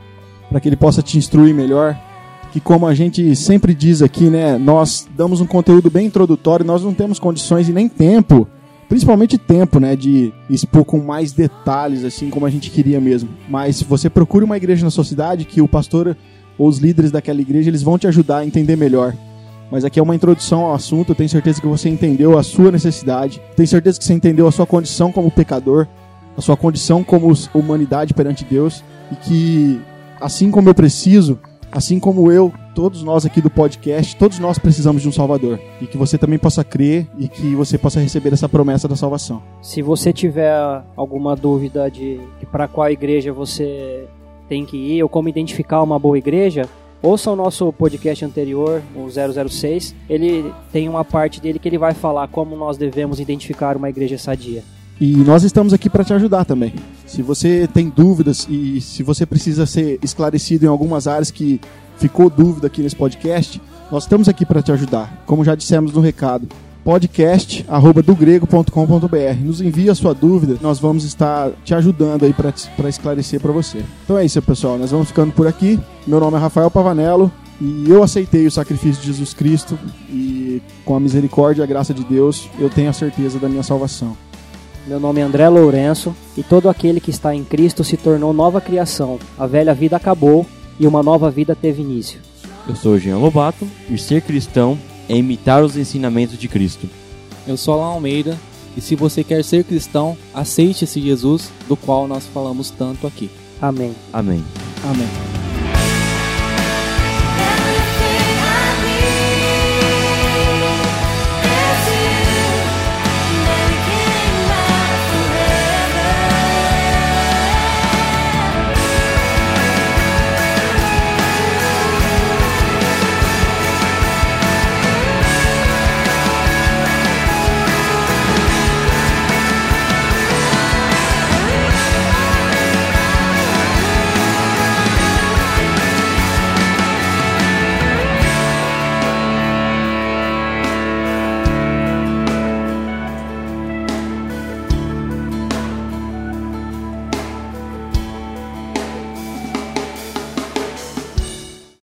[0.49, 1.97] para que ele possa te instruir melhor.
[2.51, 6.83] Que como a gente sempre diz aqui, né, nós damos um conteúdo bem introdutório, nós
[6.83, 8.47] não temos condições e nem tempo,
[8.87, 13.29] principalmente tempo, né, de expor com mais detalhes assim como a gente queria mesmo.
[13.49, 16.15] Mas você procure uma igreja na sua cidade que o pastor
[16.57, 19.13] ou os líderes daquela igreja, eles vão te ajudar a entender melhor.
[19.69, 22.71] Mas aqui é uma introdução ao assunto, eu tenho certeza que você entendeu a sua
[22.71, 25.85] necessidade, tenho certeza que você entendeu a sua condição como pecador,
[26.37, 29.81] a sua condição como humanidade perante Deus e que
[30.19, 31.39] assim como eu preciso,
[31.71, 35.59] assim como eu, todos nós aqui do podcast, todos nós precisamos de um Salvador.
[35.81, 39.41] E que você também possa crer e que você possa receber essa promessa da salvação.
[39.61, 40.53] Se você tiver
[40.95, 42.19] alguma dúvida de
[42.51, 44.07] para qual igreja você
[44.47, 46.69] tem que ir ou como identificar uma boa igreja,
[47.01, 49.95] ouça o nosso podcast anterior, o 006.
[50.09, 54.17] Ele tem uma parte dele que ele vai falar como nós devemos identificar uma igreja
[54.17, 54.63] sadia.
[54.99, 56.73] E nós estamos aqui para te ajudar também.
[57.05, 61.61] Se você tem dúvidas e se você precisa ser esclarecido em algumas áreas que
[61.97, 65.23] ficou dúvida aqui nesse podcast, nós estamos aqui para te ajudar.
[65.25, 66.47] Como já dissemos no recado,
[66.83, 69.43] podcast@dogrego.com.br.
[69.43, 72.53] Nos envie a sua dúvida, nós vamos estar te ajudando aí para
[72.89, 73.83] esclarecer para você.
[74.03, 74.79] Então é isso, pessoal.
[74.79, 75.79] Nós vamos ficando por aqui.
[76.07, 77.31] Meu nome é Rafael Pavanello
[77.61, 79.77] e eu aceitei o sacrifício de Jesus Cristo
[80.09, 83.63] e com a misericórdia e a graça de Deus, eu tenho a certeza da minha
[83.63, 84.26] salvação.
[84.87, 88.61] Meu nome é André Lourenço e todo aquele que está em Cristo se tornou nova
[88.61, 89.19] criação.
[89.37, 90.45] A velha vida acabou
[90.79, 92.21] e uma nova vida teve início.
[92.65, 94.79] Eu sou Jean Lobato e ser cristão
[95.09, 96.87] é imitar os ensinamentos de Cristo.
[97.45, 98.37] Eu sou Alan Almeida
[98.77, 103.29] e se você quer ser cristão, aceite esse Jesus do qual nós falamos tanto aqui.
[103.61, 103.93] Amém.
[104.13, 104.41] Amém.
[104.85, 105.46] Amém.